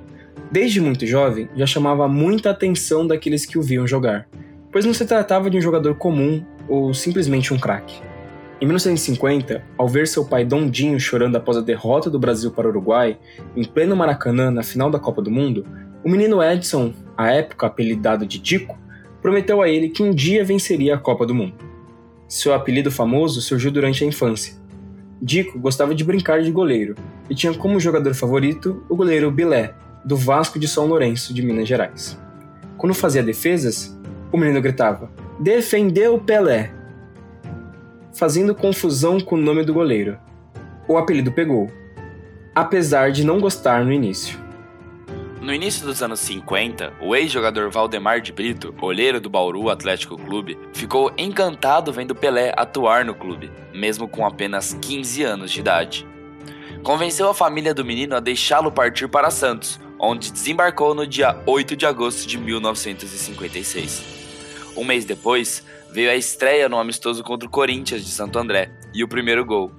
Desde 0.49 0.79
muito 0.79 1.05
jovem, 1.05 1.49
já 1.53 1.65
chamava 1.65 2.07
muita 2.07 2.51
atenção 2.51 3.05
daqueles 3.05 3.45
que 3.45 3.59
o 3.59 3.61
viam 3.61 3.85
jogar, 3.85 4.29
pois 4.71 4.85
não 4.85 4.93
se 4.93 5.05
tratava 5.05 5.49
de 5.49 5.57
um 5.57 5.61
jogador 5.61 5.95
comum 5.95 6.45
ou 6.69 6.93
simplesmente 6.93 7.53
um 7.53 7.59
craque. 7.59 8.01
Em 8.61 8.65
1950, 8.65 9.61
ao 9.77 9.89
ver 9.89 10.07
seu 10.07 10.23
pai 10.23 10.45
Dondinho 10.45 10.97
chorando 10.97 11.35
após 11.35 11.57
a 11.57 11.61
derrota 11.61 12.09
do 12.09 12.17
Brasil 12.17 12.51
para 12.51 12.67
o 12.67 12.69
Uruguai, 12.69 13.17
em 13.53 13.65
pleno 13.65 13.97
Maracanã 13.97 14.49
na 14.49 14.63
final 14.63 14.89
da 14.89 14.97
Copa 14.97 15.21
do 15.21 15.29
Mundo, 15.29 15.67
o 16.05 16.09
menino 16.09 16.41
Edson, 16.41 16.93
à 17.17 17.33
época 17.33 17.67
apelidado 17.67 18.25
de 18.25 18.39
Dico, 18.39 18.79
prometeu 19.21 19.61
a 19.61 19.67
ele 19.67 19.89
que 19.89 20.01
um 20.01 20.15
dia 20.15 20.45
venceria 20.45 20.95
a 20.95 20.97
Copa 20.97 21.25
do 21.25 21.35
Mundo. 21.35 21.74
Seu 22.27 22.53
apelido 22.53 22.91
famoso 22.91 23.41
surgiu 23.41 23.71
durante 23.71 24.03
a 24.03 24.07
infância. 24.07 24.55
Dico 25.21 25.59
gostava 25.59 25.95
de 25.95 26.03
brincar 26.03 26.41
de 26.41 26.51
goleiro 26.51 26.95
e 27.29 27.35
tinha 27.35 27.53
como 27.53 27.79
jogador 27.79 28.13
favorito 28.13 28.83
o 28.89 28.95
goleiro 28.95 29.31
Bilé, 29.31 29.73
do 30.03 30.17
Vasco 30.17 30.59
de 30.59 30.67
São 30.67 30.85
Lourenço, 30.85 31.33
de 31.33 31.41
Minas 31.41 31.67
Gerais. 31.67 32.19
Quando 32.77 32.93
fazia 32.93 33.23
defesas, 33.23 33.97
o 34.31 34.37
menino 34.37 34.61
gritava: 34.61 35.09
Defendeu 35.39 36.19
Pelé! 36.19 36.85
fazendo 38.15 38.55
confusão 38.55 39.19
com 39.19 39.35
o 39.35 39.41
nome 39.41 39.63
do 39.63 39.73
goleiro. 39.73 40.17
O 40.87 40.97
apelido 40.97 41.31
pegou, 41.33 41.69
apesar 42.53 43.11
de 43.11 43.25
não 43.25 43.39
gostar 43.39 43.83
no 43.83 43.91
início. 43.91 44.39
No 45.45 45.53
início 45.53 45.85
dos 45.85 46.01
anos 46.01 46.21
50, 46.21 46.93
o 46.99 47.15
ex-jogador 47.15 47.69
Valdemar 47.69 48.19
de 48.19 48.33
Brito, 48.33 48.73
olheiro 48.81 49.21
do 49.21 49.29
Bauru 49.29 49.69
Atlético 49.69 50.17
Clube, 50.17 50.57
ficou 50.73 51.13
encantado 51.19 51.93
vendo 51.93 52.15
Pelé 52.15 52.51
atuar 52.57 53.05
no 53.05 53.13
clube, 53.13 53.51
mesmo 53.71 54.07
com 54.07 54.25
apenas 54.25 54.73
15 54.81 55.21
anos 55.21 55.51
de 55.51 55.59
idade. 55.59 56.07
Convenceu 56.81 57.29
a 57.29 57.33
família 57.35 57.75
do 57.75 57.85
menino 57.85 58.15
a 58.15 58.19
deixá-lo 58.19 58.71
partir 58.71 59.07
para 59.07 59.29
Santos, 59.29 59.79
onde 59.99 60.31
desembarcou 60.31 60.95
no 60.95 61.05
dia 61.05 61.39
8 61.45 61.75
de 61.75 61.85
agosto 61.85 62.27
de 62.27 62.39
1956. 62.39 64.03
Um 64.75 64.83
mês 64.83 65.05
depois, 65.05 65.63
veio 65.91 66.09
a 66.09 66.15
estreia 66.15 66.67
no 66.67 66.79
amistoso 66.79 67.23
contra 67.23 67.47
o 67.47 67.51
Corinthians 67.51 68.03
de 68.03 68.09
Santo 68.09 68.39
André 68.39 68.71
e 68.95 69.03
o 69.03 69.07
primeiro 69.07 69.45
gol. 69.45 69.71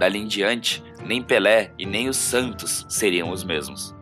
Dali 0.00 0.18
em 0.18 0.26
diante, 0.26 0.82
nem 1.04 1.22
Pelé 1.22 1.70
e 1.78 1.86
nem 1.86 2.08
os 2.08 2.16
Santos 2.16 2.84
seriam 2.88 3.30
os 3.30 3.44
mesmos. 3.44 3.95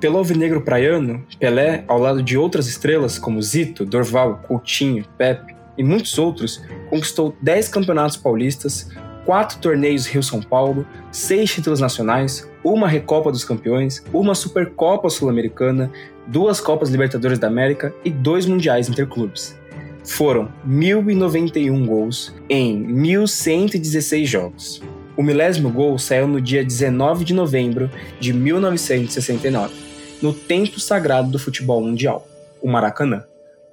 Pelo 0.00 0.16
alvinegro 0.16 0.62
praiano, 0.62 1.22
Pelé, 1.38 1.84
ao 1.86 1.98
lado 1.98 2.22
de 2.22 2.38
outras 2.38 2.66
estrelas 2.66 3.18
como 3.18 3.42
Zito, 3.42 3.84
Dorval, 3.84 4.40
Coutinho, 4.48 5.04
Pepe 5.18 5.54
e 5.76 5.84
muitos 5.84 6.18
outros, 6.18 6.62
conquistou 6.88 7.36
10 7.42 7.68
campeonatos 7.68 8.16
paulistas, 8.16 8.88
4 9.26 9.58
torneios 9.58 10.06
Rio-São 10.06 10.40
Paulo, 10.40 10.86
6 11.12 11.52
títulos 11.52 11.80
nacionais, 11.80 12.50
uma 12.64 12.88
Recopa 12.88 13.30
dos 13.30 13.44
Campeões, 13.44 14.02
uma 14.10 14.34
Supercopa 14.34 15.10
Sul-Americana, 15.10 15.92
duas 16.26 16.62
Copas 16.62 16.88
Libertadores 16.88 17.38
da 17.38 17.48
América 17.48 17.94
e 18.02 18.08
dois 18.08 18.46
Mundiais 18.46 18.88
Interclubes. 18.88 19.54
Foram 20.02 20.48
1.091 20.66 21.86
gols 21.86 22.34
em 22.48 22.86
1.116 22.86 24.24
jogos. 24.24 24.82
O 25.14 25.22
milésimo 25.22 25.70
gol 25.70 25.98
saiu 25.98 26.26
no 26.26 26.40
dia 26.40 26.64
19 26.64 27.22
de 27.22 27.34
novembro 27.34 27.90
de 28.18 28.32
1969 28.32 29.89
no 30.22 30.32
templo 30.32 30.78
sagrado 30.80 31.30
do 31.30 31.38
futebol 31.38 31.80
mundial, 31.80 32.26
o 32.62 32.68
Maracanã, 32.68 33.24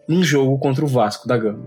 num 0.08 0.24
jogo 0.24 0.58
contra 0.58 0.86
o 0.86 0.88
Vasco 0.88 1.28
da 1.28 1.38
Gama. 1.38 1.66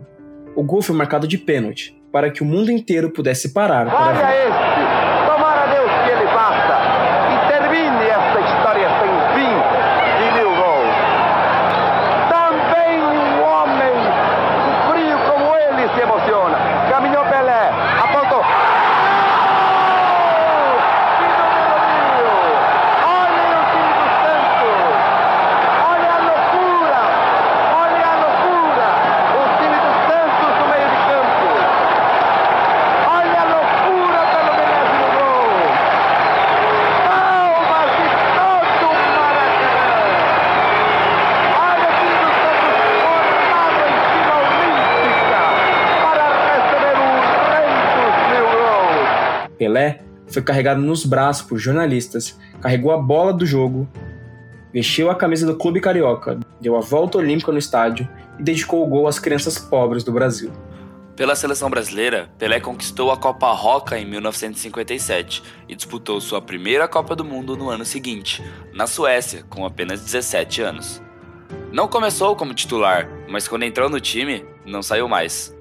O 0.57 0.63
gol 0.63 0.83
foi 0.83 0.95
marcado 0.97 1.29
de 1.29 1.37
pênalti, 1.39 1.95
para 2.11 2.31
que 2.31 2.43
o 2.43 2.47
mundo 2.47 2.71
inteiro 2.71 3.11
pudesse 3.11 3.51
parar 3.53 3.89
para 3.91 4.13
ver. 4.13 4.49
este! 4.49 4.81
Tomara 5.27 5.67
Deus 5.67 5.91
que 6.05 6.11
ele 6.11 6.25
basta 6.33 6.79
e 7.31 7.37
termine 7.53 8.05
esta 8.09 8.41
história 8.41 8.89
sem 8.99 9.13
fim 9.35 9.55
de 10.19 10.27
mil 10.39 10.51
gols. 10.57 10.97
Também 12.31 12.99
um 13.01 13.43
homem 13.45 13.97
frio 14.91 15.19
como 15.31 15.55
ele 15.55 15.85
se 15.95 16.01
emociona. 16.01 16.59
Caminhou 16.91 17.25
Pelé, 17.27 17.71
apontou. 18.03 18.43
Que 21.19 21.27
número 21.39 21.77
mil! 21.79 22.35
Olhem 23.07 23.51
o 23.55 23.63
time 23.71 23.93
do 23.95 24.07
Santos! 24.25 24.91
Olha 25.87 26.11
a 26.11 26.19
loucura! 26.27 27.03
Olha 27.73 28.07
a 28.07 28.15
loucura! 28.19 28.89
O 29.39 29.43
time 29.61 29.79
do 29.79 29.93
Santos 30.11 30.53
no 30.59 30.65
meio 30.67 30.89
de 30.91 30.99
campo! 31.07 31.49
Olha 33.07 33.39
a 33.41 33.45
loucura 33.45 34.21
pelo 34.33 34.51
milésimo 34.59 35.07
gol! 35.15 35.55
Palmas 37.07 37.91
de 37.97 38.07
todo 38.35 38.75
o 38.87 38.99
Maracanã! 39.17 39.91
Olha 41.61 41.87
o 41.87 41.95
time 42.01 42.17
do 42.21 42.31
Santos 42.41 42.85
formado 43.05 43.81
em 43.87 43.97
fila 44.11 44.35
olímpica 44.41 45.43
para 46.03 46.25
receber 46.51 46.97
o 46.99 47.09
rei 47.51 47.71
dos 47.97 48.15
mil 48.31 48.47
gols! 48.51 49.57
Pelé 49.59 49.87
foi 50.27 50.40
carregado 50.51 50.81
nos 50.81 51.07
braços 51.07 51.47
por 51.47 51.59
jornalistas, 51.59 52.37
carregou 52.61 52.91
a 52.91 52.99
bola 52.99 53.33
do 53.33 53.47
jogo, 53.47 53.89
vestiu 54.73 55.09
a 55.09 55.15
camisa 55.15 55.47
do 55.47 55.57
clube 55.57 55.81
carioca, 55.81 56.41
deu 56.61 56.77
a 56.77 56.81
volta 56.81 57.19
olímpica 57.19 57.53
no 57.53 57.59
estádio 57.59 58.09
e 58.37 58.43
dedicou 58.43 58.85
o 58.85 58.89
gol 58.89 59.07
às 59.07 59.21
crianças 59.21 59.57
pobres 59.57 60.03
do 60.03 60.11
Brasil. 60.11 60.51
Pela 61.15 61.37
seleção 61.37 61.71
brasileira, 61.71 62.29
Pelé 62.37 62.59
conquistou 62.59 63.13
a 63.13 63.17
Copa 63.17 63.53
Roca 63.53 63.97
em 63.97 64.05
1957 64.05 65.41
e 65.69 65.77
disputou 65.77 66.21
sua 66.21 66.43
primeira 66.43 66.89
Copa 66.89 67.15
do 67.15 67.25
Mundo 67.25 67.57
no 67.57 67.71
ano 67.71 67.85
seguinte, 67.85 68.43
na 68.73 68.89
Suécia, 68.89 69.45
com 69.49 69.65
apenas 69.65 70.01
17 70.01 70.63
anos. 70.63 71.01
Não 71.71 71.87
começou 71.87 72.35
como 72.35 72.55
titular, 72.55 73.09
mas 73.29 73.47
quando 73.47 73.63
entrou 73.63 73.89
no 73.89 74.01
time, 74.01 74.45
não 74.67 74.83
saiu 74.83 75.07
mais. 75.07 75.55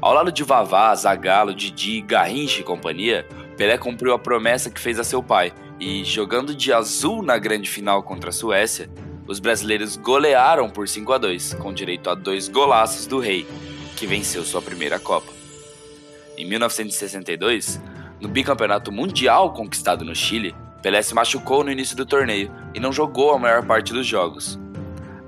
Ao 0.00 0.14
lado 0.14 0.30
de 0.30 0.44
Vavá, 0.44 0.94
Zagallo, 0.94 1.52
Didi, 1.52 2.00
Garrincha 2.02 2.60
e 2.60 2.64
companhia, 2.64 3.26
Pelé 3.58 3.76
cumpriu 3.76 4.14
a 4.14 4.18
promessa 4.20 4.70
que 4.70 4.80
fez 4.80 5.00
a 5.00 5.04
seu 5.04 5.20
pai 5.20 5.52
e, 5.80 6.04
jogando 6.04 6.54
de 6.54 6.72
azul 6.72 7.24
na 7.24 7.36
grande 7.36 7.68
final 7.68 8.04
contra 8.04 8.30
a 8.30 8.32
Suécia, 8.32 8.88
os 9.26 9.40
brasileiros 9.40 9.96
golearam 9.96 10.70
por 10.70 10.86
5 10.86 11.12
a 11.12 11.18
2, 11.18 11.54
com 11.54 11.74
direito 11.74 12.08
a 12.08 12.14
dois 12.14 12.46
golaços 12.48 13.04
do 13.04 13.18
Rei, 13.18 13.44
que 13.96 14.06
venceu 14.06 14.44
sua 14.44 14.62
primeira 14.62 15.00
Copa. 15.00 15.32
Em 16.36 16.46
1962, 16.46 17.82
no 18.20 18.28
bicampeonato 18.28 18.92
mundial 18.92 19.52
conquistado 19.52 20.04
no 20.04 20.14
Chile, 20.14 20.54
Pelé 20.80 21.02
se 21.02 21.12
machucou 21.12 21.64
no 21.64 21.72
início 21.72 21.96
do 21.96 22.06
torneio 22.06 22.54
e 22.72 22.78
não 22.78 22.92
jogou 22.92 23.34
a 23.34 23.38
maior 23.40 23.66
parte 23.66 23.92
dos 23.92 24.06
jogos. 24.06 24.56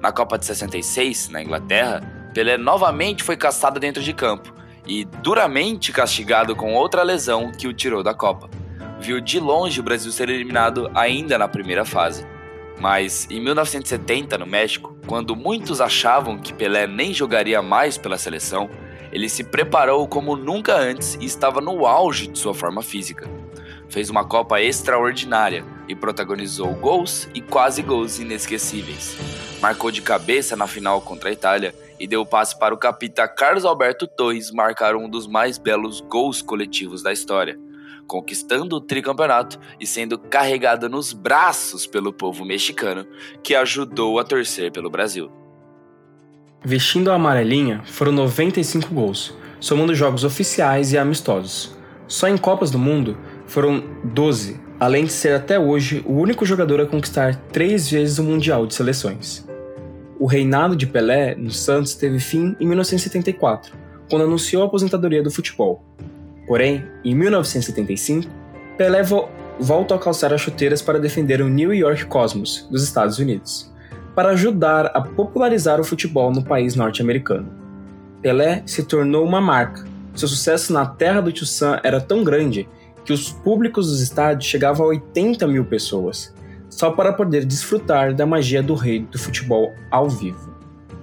Na 0.00 0.12
Copa 0.12 0.38
de 0.38 0.46
66, 0.46 1.30
na 1.30 1.42
Inglaterra, 1.42 2.30
Pelé 2.32 2.56
novamente 2.56 3.24
foi 3.24 3.36
caçado 3.36 3.80
dentro 3.80 4.00
de 4.00 4.12
campo 4.12 4.59
e 4.90 5.04
duramente 5.04 5.92
castigado 5.92 6.56
com 6.56 6.74
outra 6.74 7.04
lesão 7.04 7.52
que 7.52 7.68
o 7.68 7.72
tirou 7.72 8.02
da 8.02 8.12
Copa. 8.12 8.50
Viu 8.98 9.20
de 9.20 9.38
longe 9.38 9.78
o 9.78 9.84
Brasil 9.84 10.10
ser 10.10 10.28
eliminado 10.28 10.90
ainda 10.92 11.38
na 11.38 11.46
primeira 11.46 11.84
fase. 11.84 12.26
Mas 12.80 13.24
em 13.30 13.40
1970, 13.40 14.36
no 14.36 14.46
México, 14.48 14.96
quando 15.06 15.36
muitos 15.36 15.80
achavam 15.80 16.36
que 16.36 16.52
Pelé 16.52 16.88
nem 16.88 17.14
jogaria 17.14 17.62
mais 17.62 17.96
pela 17.96 18.18
seleção, 18.18 18.68
ele 19.12 19.28
se 19.28 19.44
preparou 19.44 20.08
como 20.08 20.34
nunca 20.34 20.74
antes 20.74 21.16
e 21.20 21.24
estava 21.24 21.60
no 21.60 21.86
auge 21.86 22.26
de 22.26 22.40
sua 22.40 22.52
forma 22.52 22.82
física. 22.82 23.30
Fez 23.88 24.10
uma 24.10 24.24
Copa 24.24 24.60
extraordinária 24.60 25.64
e 25.86 25.94
protagonizou 25.94 26.74
gols 26.74 27.28
e 27.32 27.40
quase 27.40 27.80
gols 27.80 28.18
inesquecíveis. 28.18 29.16
Marcou 29.60 29.92
de 29.92 30.02
cabeça 30.02 30.56
na 30.56 30.66
final 30.66 31.00
contra 31.00 31.28
a 31.28 31.32
Itália 31.32 31.72
e 32.00 32.06
deu 32.06 32.24
passe 32.24 32.58
para 32.58 32.74
o 32.74 32.78
capitão 32.78 33.28
Carlos 33.36 33.66
Alberto 33.66 34.06
Torres 34.06 34.50
marcar 34.50 34.96
um 34.96 35.08
dos 35.08 35.26
mais 35.26 35.58
belos 35.58 36.00
gols 36.00 36.40
coletivos 36.40 37.02
da 37.02 37.12
história, 37.12 37.58
conquistando 38.06 38.76
o 38.76 38.80
tricampeonato 38.80 39.60
e 39.78 39.86
sendo 39.86 40.18
carregado 40.18 40.88
nos 40.88 41.12
braços 41.12 41.86
pelo 41.86 42.12
povo 42.12 42.44
mexicano, 42.44 43.06
que 43.42 43.54
ajudou 43.54 44.18
a 44.18 44.24
torcer 44.24 44.72
pelo 44.72 44.88
Brasil. 44.88 45.30
Vestindo 46.64 47.10
a 47.10 47.14
amarelinha, 47.14 47.82
foram 47.84 48.12
95 48.12 48.92
gols, 48.94 49.34
somando 49.60 49.94
jogos 49.94 50.24
oficiais 50.24 50.92
e 50.92 50.98
amistosos. 50.98 51.76
Só 52.08 52.28
em 52.28 52.36
Copas 52.36 52.70
do 52.70 52.78
Mundo 52.78 53.16
foram 53.46 53.82
12, 54.04 54.60
além 54.78 55.04
de 55.04 55.12
ser 55.12 55.34
até 55.34 55.58
hoje 55.58 56.02
o 56.06 56.14
único 56.14 56.44
jogador 56.44 56.80
a 56.80 56.86
conquistar 56.86 57.36
três 57.52 57.90
vezes 57.90 58.18
o 58.18 58.24
Mundial 58.24 58.66
de 58.66 58.74
Seleções. 58.74 59.49
O 60.20 60.26
reinado 60.26 60.76
de 60.76 60.86
Pelé 60.86 61.34
no 61.34 61.50
Santos 61.50 61.94
teve 61.94 62.20
fim 62.20 62.54
em 62.60 62.66
1974, 62.66 63.72
quando 64.10 64.26
anunciou 64.26 64.62
a 64.62 64.66
aposentadoria 64.66 65.22
do 65.22 65.30
futebol. 65.30 65.82
Porém, 66.46 66.84
em 67.02 67.14
1975, 67.14 68.30
Pelé 68.76 69.02
vo 69.02 69.30
volta 69.58 69.94
a 69.94 69.98
calçar 69.98 70.30
as 70.34 70.42
chuteiras 70.42 70.82
para 70.82 71.00
defender 71.00 71.40
o 71.40 71.48
New 71.48 71.72
York 71.72 72.04
Cosmos, 72.04 72.68
dos 72.70 72.82
Estados 72.82 73.18
Unidos, 73.18 73.72
para 74.14 74.32
ajudar 74.32 74.86
a 74.88 75.00
popularizar 75.00 75.80
o 75.80 75.84
futebol 75.84 76.30
no 76.30 76.44
país 76.44 76.76
norte-americano. 76.76 77.50
Pelé 78.20 78.62
se 78.66 78.82
tornou 78.82 79.24
uma 79.24 79.40
marca. 79.40 79.86
Seu 80.14 80.28
sucesso 80.28 80.70
na 80.70 80.84
terra 80.84 81.22
do 81.22 81.32
Tio 81.32 81.46
Sam 81.46 81.80
era 81.82 81.98
tão 81.98 82.22
grande 82.22 82.68
que 83.06 83.12
os 83.14 83.32
públicos 83.32 83.86
dos 83.86 84.02
estádios 84.02 84.44
chegavam 84.50 84.84
a 84.84 84.90
80 84.90 85.46
mil 85.46 85.64
pessoas, 85.64 86.34
só 86.80 86.90
para 86.90 87.12
poder 87.12 87.44
desfrutar 87.44 88.14
da 88.14 88.24
magia 88.24 88.62
do 88.62 88.72
rei 88.72 89.00
do 89.00 89.18
futebol 89.18 89.74
ao 89.90 90.08
vivo. 90.08 90.56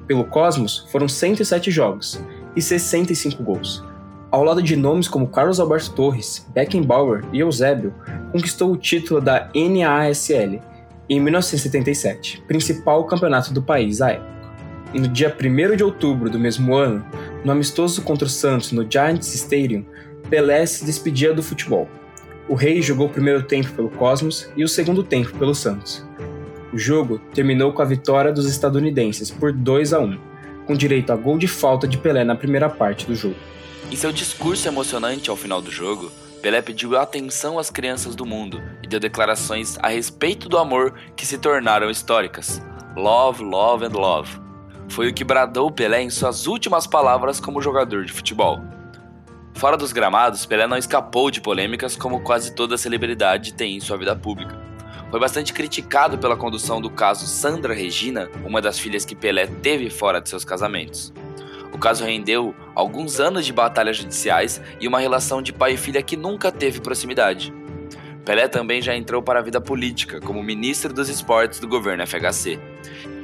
Pelo 0.07 0.23
Cosmos, 0.23 0.88
foram 0.91 1.07
107 1.07 1.69
jogos 1.69 2.19
e 2.55 2.61
65 2.63 3.43
gols. 3.43 3.86
Ao 4.32 4.43
lado 4.43 4.63
de 4.63 4.75
nomes 4.75 5.07
como 5.07 5.28
Carlos 5.28 5.59
Alberto 5.59 5.91
Torres, 5.93 6.47
Beckenbauer 6.51 7.25
e 7.32 7.41
Eusébio, 7.41 7.93
conquistou 8.32 8.71
o 8.71 8.75
título 8.75 9.21
da 9.21 9.51
NASL 9.53 10.59
em 11.07 11.19
1977, 11.19 12.41
principal 12.47 13.05
campeonato 13.05 13.53
do 13.53 13.61
país 13.61 14.01
à 14.01 14.13
época. 14.13 14.36
E 14.95 14.99
no 14.99 15.07
dia 15.07 15.32
1 15.32 15.75
de 15.75 15.84
outubro 15.84 16.28
do 16.28 16.39
mesmo 16.39 16.73
ano, 16.73 17.05
no 17.45 17.51
amistoso 17.51 18.01
contra 18.01 18.25
o 18.25 18.32
Santos 18.32 18.71
no 18.71 18.84
Giants 18.89 19.32
Stadium, 19.36 19.86
Pelé 20.28 20.65
se 20.65 20.84
despedia 20.84 21.36
do 21.36 21.43
futebol. 21.43 21.88
O 22.49 22.55
Rei 22.55 22.81
jogou 22.81 23.07
o 23.07 23.11
primeiro 23.11 23.43
tempo 23.43 23.73
pelo 23.73 23.89
Cosmos 23.89 24.49
e 24.55 24.63
o 24.63 24.69
segundo 24.69 25.03
tempo 25.03 25.37
pelo 25.37 25.53
Santos. 25.53 26.05
O 26.71 26.77
jogo 26.77 27.19
terminou 27.33 27.73
com 27.73 27.81
a 27.81 27.85
vitória 27.85 28.31
dos 28.31 28.45
estadunidenses 28.49 29.29
por 29.29 29.51
2 29.51 29.93
a 29.93 29.99
1, 29.99 30.17
com 30.65 30.73
direito 30.73 31.11
a 31.11 31.15
gol 31.15 31.37
de 31.37 31.47
falta 31.47 31.87
de 31.87 31.97
Pelé 31.97 32.23
na 32.23 32.35
primeira 32.35 32.69
parte 32.69 33.05
do 33.05 33.15
jogo. 33.15 33.35
Em 33.91 33.95
seu 33.95 34.13
discurso 34.13 34.67
emocionante 34.67 35.29
ao 35.29 35.35
final 35.35 35.61
do 35.61 35.71
jogo, 35.71 36.09
Pelé 36.41 36.61
pediu 36.61 36.97
atenção 36.97 37.59
às 37.59 37.69
crianças 37.69 38.15
do 38.15 38.25
mundo 38.25 38.61
e 38.81 38.87
deu 38.87 38.99
declarações 38.99 39.77
a 39.81 39.89
respeito 39.89 40.47
do 40.47 40.57
amor 40.57 40.93
que 41.15 41.25
se 41.25 41.37
tornaram 41.37 41.89
históricas. 41.89 42.61
Love, 42.95 43.43
love 43.43 43.85
and 43.85 43.97
love. 43.97 44.39
Foi 44.87 45.09
o 45.09 45.13
que 45.13 45.23
bradou 45.23 45.69
Pelé 45.69 46.01
em 46.01 46.09
suas 46.09 46.47
últimas 46.47 46.87
palavras 46.87 47.41
como 47.41 47.61
jogador 47.61 48.05
de 48.05 48.13
futebol. 48.13 48.61
Fora 49.57 49.75
dos 49.75 49.91
gramados, 49.91 50.45
Pelé 50.45 50.67
não 50.67 50.77
escapou 50.77 51.31
de 51.31 51.41
polêmicas 51.41 51.95
como 51.95 52.19
quase 52.19 52.53
toda 52.53 52.77
celebridade 52.77 53.55
tem 53.55 53.75
em 53.75 53.79
sua 53.79 53.97
vida 53.97 54.15
pública. 54.15 54.55
Foi 55.09 55.19
bastante 55.19 55.51
criticado 55.51 56.15
pela 56.19 56.37
condução 56.37 56.79
do 56.79 56.91
caso 56.91 57.25
Sandra 57.25 57.73
Regina, 57.73 58.29
uma 58.45 58.61
das 58.61 58.77
filhas 58.77 59.03
que 59.03 59.15
Pelé 59.15 59.47
teve 59.47 59.89
fora 59.89 60.21
de 60.21 60.29
seus 60.29 60.45
casamentos. 60.45 61.11
O 61.73 61.77
caso 61.79 62.05
rendeu 62.05 62.53
alguns 62.75 63.19
anos 63.19 63.47
de 63.47 63.51
batalhas 63.51 63.97
judiciais 63.97 64.61
e 64.79 64.87
uma 64.87 64.99
relação 64.99 65.41
de 65.41 65.51
pai 65.51 65.73
e 65.73 65.77
filha 65.77 66.03
que 66.03 66.15
nunca 66.15 66.51
teve 66.51 66.79
proximidade. 66.79 67.51
Pelé 68.23 68.47
também 68.47 68.79
já 68.79 68.95
entrou 68.95 69.23
para 69.23 69.39
a 69.39 69.43
vida 69.43 69.59
política 69.59 70.21
como 70.21 70.43
ministro 70.43 70.93
dos 70.93 71.09
esportes 71.09 71.59
do 71.59 71.67
governo 71.67 72.05
FHC. 72.05 72.59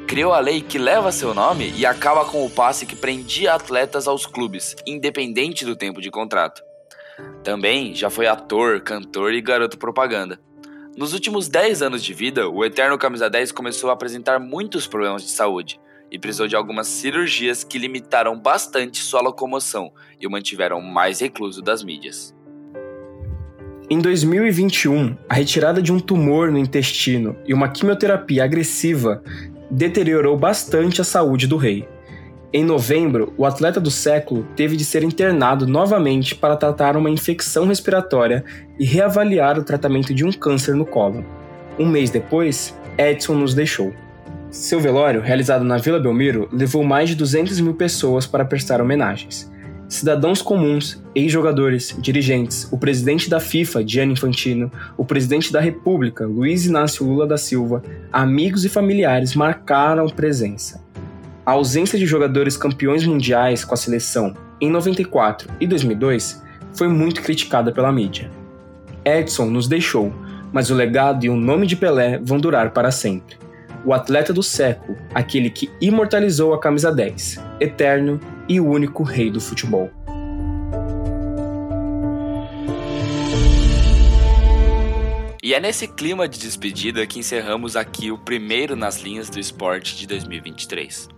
Criou 0.07 0.33
a 0.33 0.39
lei 0.39 0.61
que 0.61 0.77
leva 0.77 1.11
seu 1.11 1.33
nome 1.33 1.73
e 1.75 1.85
acaba 1.85 2.25
com 2.25 2.45
o 2.45 2.49
passe 2.49 2.85
que 2.85 2.95
prendia 2.95 3.53
atletas 3.53 4.07
aos 4.07 4.25
clubes, 4.25 4.75
independente 4.85 5.65
do 5.65 5.75
tempo 5.75 6.01
de 6.01 6.11
contrato. 6.11 6.61
Também 7.43 7.95
já 7.95 8.09
foi 8.09 8.27
ator, 8.27 8.81
cantor 8.81 9.33
e 9.33 9.41
garoto 9.41 9.77
propaganda. 9.77 10.39
Nos 10.95 11.13
últimos 11.13 11.47
10 11.47 11.81
anos 11.81 12.03
de 12.03 12.13
vida, 12.13 12.47
o 12.47 12.63
eterno 12.63 12.97
camisa 12.97 13.29
10 13.29 13.51
começou 13.51 13.89
a 13.89 13.93
apresentar 13.93 14.39
muitos 14.39 14.85
problemas 14.85 15.23
de 15.23 15.29
saúde 15.29 15.79
e 16.11 16.19
precisou 16.19 16.47
de 16.47 16.55
algumas 16.55 16.87
cirurgias 16.87 17.63
que 17.63 17.79
limitaram 17.79 18.39
bastante 18.39 18.99
sua 18.99 19.21
locomoção 19.21 19.91
e 20.21 20.27
o 20.27 20.31
mantiveram 20.31 20.79
mais 20.79 21.19
recluso 21.19 21.61
das 21.61 21.83
mídias. 21.83 22.35
Em 23.89 23.99
2021, 23.99 25.17
a 25.27 25.33
retirada 25.33 25.81
de 25.81 25.91
um 25.91 25.99
tumor 25.99 26.51
no 26.51 26.57
intestino 26.57 27.35
e 27.45 27.53
uma 27.53 27.67
quimioterapia 27.67 28.43
agressiva 28.43 29.23
deteriorou 29.73 30.37
bastante 30.37 31.01
a 31.01 31.03
saúde 31.03 31.47
do 31.47 31.57
rei. 31.57 31.87
Em 32.53 32.63
novembro, 32.63 33.33
o 33.35 33.43
atleta 33.43 33.79
do 33.79 33.89
século 33.89 34.45
teve 34.55 34.77
de 34.77 34.85
ser 34.85 35.03
internado 35.03 35.65
novamente 35.65 36.35
para 36.35 36.55
tratar 36.55 36.95
uma 36.95 37.09
infecção 37.09 37.65
respiratória 37.65 38.45
e 38.79 38.85
reavaliar 38.85 39.57
o 39.57 39.63
tratamento 39.63 40.13
de 40.13 40.23
um 40.23 40.31
câncer 40.31 40.75
no 40.75 40.85
colo. 40.85 41.25
Um 41.79 41.87
mês 41.87 42.11
depois, 42.11 42.77
Edson 42.95 43.33
nos 43.33 43.55
deixou. 43.55 43.91
Seu 44.51 44.79
velório, 44.79 45.21
realizado 45.21 45.65
na 45.65 45.77
Vila 45.77 45.99
Belmiro, 45.99 46.47
levou 46.51 46.83
mais 46.83 47.09
de 47.09 47.15
200 47.15 47.59
mil 47.59 47.73
pessoas 47.73 48.27
para 48.27 48.45
prestar 48.45 48.79
homenagens. 48.79 49.51
Cidadãos 49.87 50.41
comuns, 50.41 51.01
ex-jogadores, 51.13 51.95
dirigentes, 51.99 52.67
o 52.71 52.77
presidente 52.77 53.29
da 53.29 53.39
FIFA, 53.39 53.87
Gianni 53.87 54.13
Infantino, 54.13 54.71
o 54.97 55.05
presidente 55.05 55.51
da 55.51 55.59
República, 55.59 56.25
Luiz 56.25 56.65
Inácio 56.65 57.05
Lula 57.05 57.27
da 57.27 57.37
Silva, 57.37 57.83
amigos 58.11 58.65
e 58.65 58.69
familiares 58.69 59.35
marcaram 59.35 60.07
presença. 60.07 60.83
A 61.45 61.51
ausência 61.51 61.99
de 61.99 62.05
jogadores 62.05 62.55
campeões 62.55 63.05
mundiais 63.05 63.65
com 63.65 63.73
a 63.73 63.77
seleção 63.77 64.33
em 64.59 64.69
94 64.69 65.49
e 65.59 65.67
2002 65.67 66.41
foi 66.73 66.87
muito 66.87 67.21
criticada 67.21 67.71
pela 67.71 67.91
mídia. 67.91 68.31
Edson 69.05 69.45
nos 69.45 69.67
deixou, 69.67 70.13
mas 70.51 70.69
o 70.69 70.75
legado 70.75 71.25
e 71.25 71.29
o 71.29 71.35
nome 71.35 71.67
de 71.67 71.75
Pelé 71.75 72.19
vão 72.23 72.39
durar 72.39 72.71
para 72.71 72.91
sempre. 72.91 73.37
O 73.85 73.93
atleta 73.93 74.31
do 74.31 74.41
século, 74.41 74.97
aquele 75.13 75.49
que 75.49 75.69
imortalizou 75.81 76.53
a 76.53 76.59
camisa 76.59 76.89
10, 76.89 77.39
eterno 77.59 78.19
e 78.47 78.59
único 78.61 79.03
rei 79.03 79.29
do 79.29 79.41
futebol. 79.41 79.91
E 85.43 85.53
é 85.53 85.59
nesse 85.59 85.85
clima 85.89 86.29
de 86.29 86.39
despedida 86.39 87.05
que 87.05 87.19
encerramos 87.19 87.75
aqui 87.75 88.09
o 88.09 88.17
primeiro 88.17 88.77
nas 88.77 89.01
linhas 89.01 89.29
do 89.29 89.37
esporte 89.37 89.97
de 89.97 90.07
2023. 90.07 91.09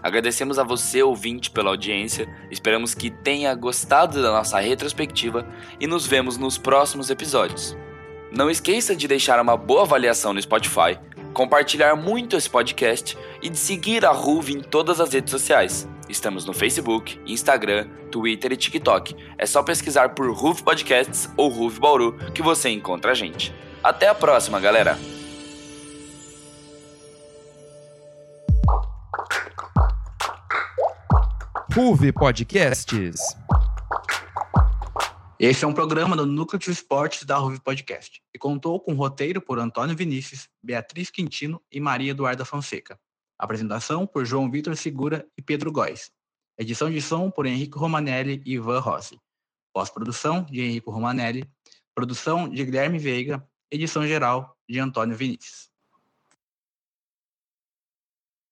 Agradecemos 0.00 0.56
a 0.56 0.62
você, 0.62 1.02
ouvinte, 1.02 1.50
pela 1.50 1.70
audiência, 1.70 2.28
esperamos 2.48 2.94
que 2.94 3.10
tenha 3.10 3.52
gostado 3.56 4.22
da 4.22 4.30
nossa 4.30 4.60
retrospectiva 4.60 5.48
e 5.80 5.88
nos 5.88 6.06
vemos 6.06 6.38
nos 6.38 6.56
próximos 6.56 7.10
episódios. 7.10 7.76
Não 8.30 8.48
esqueça 8.48 8.94
de 8.94 9.08
deixar 9.08 9.40
uma 9.40 9.56
boa 9.56 9.82
avaliação 9.82 10.32
no 10.32 10.40
Spotify, 10.40 10.96
compartilhar 11.34 11.96
muito 11.96 12.36
esse 12.36 12.48
podcast 12.48 13.18
e 13.42 13.50
de 13.50 13.58
seguir 13.58 14.06
a 14.06 14.12
Ruve 14.12 14.54
em 14.54 14.60
todas 14.60 15.00
as 15.00 15.12
redes 15.12 15.30
sociais. 15.30 15.86
Estamos 16.08 16.46
no 16.46 16.54
Facebook, 16.54 17.20
Instagram, 17.26 17.88
Twitter 18.10 18.52
e 18.52 18.56
TikTok. 18.56 19.16
É 19.36 19.44
só 19.44 19.62
pesquisar 19.62 20.10
por 20.10 20.32
Ruve 20.32 20.62
Podcasts 20.62 21.28
ou 21.36 21.48
Ruve 21.48 21.80
Bauru 21.80 22.16
que 22.32 22.40
você 22.40 22.70
encontra 22.70 23.10
a 23.10 23.14
gente. 23.14 23.52
Até 23.82 24.08
a 24.08 24.14
próxima, 24.14 24.60
galera! 24.60 24.98
Ruve 31.74 32.12
Podcasts. 32.12 33.20
Esse 35.38 35.64
é 35.64 35.68
um 35.68 35.72
programa 35.74 36.16
do 36.16 36.24
Núcleo 36.24 36.60
de 36.60 36.70
Esportes 36.70 37.24
da 37.24 37.36
Ruve 37.36 37.60
Podcast 37.60 38.22
e 38.32 38.38
contou 38.38 38.78
com 38.78 38.94
roteiro 38.94 39.40
por 39.40 39.58
Antônio 39.58 39.96
Vinícius, 39.96 40.48
Beatriz 40.62 41.10
Quintino 41.10 41.60
e 41.72 41.80
Maria 41.80 42.12
Eduarda 42.12 42.44
Fonseca. 42.44 42.96
Apresentação 43.36 44.06
por 44.06 44.24
João 44.24 44.48
Vitor 44.48 44.76
Segura 44.76 45.26
e 45.36 45.42
Pedro 45.42 45.72
Góes. 45.72 46.12
Edição 46.56 46.88
de 46.88 47.02
som 47.02 47.32
por 47.32 47.46
Henrique 47.46 47.76
Romanelli 47.76 48.42
e 48.46 48.52
Ivan 48.52 48.78
Rossi. 48.78 49.18
Pós-produção 49.74 50.44
de 50.44 50.60
Henrique 50.60 50.88
Romanelli. 50.88 51.44
Produção 51.96 52.48
de 52.48 52.64
Guilherme 52.64 53.00
Veiga. 53.00 53.44
Edição 53.72 54.06
geral 54.06 54.56
de 54.68 54.78
Antônio 54.78 55.16
Vinícius. 55.16 55.68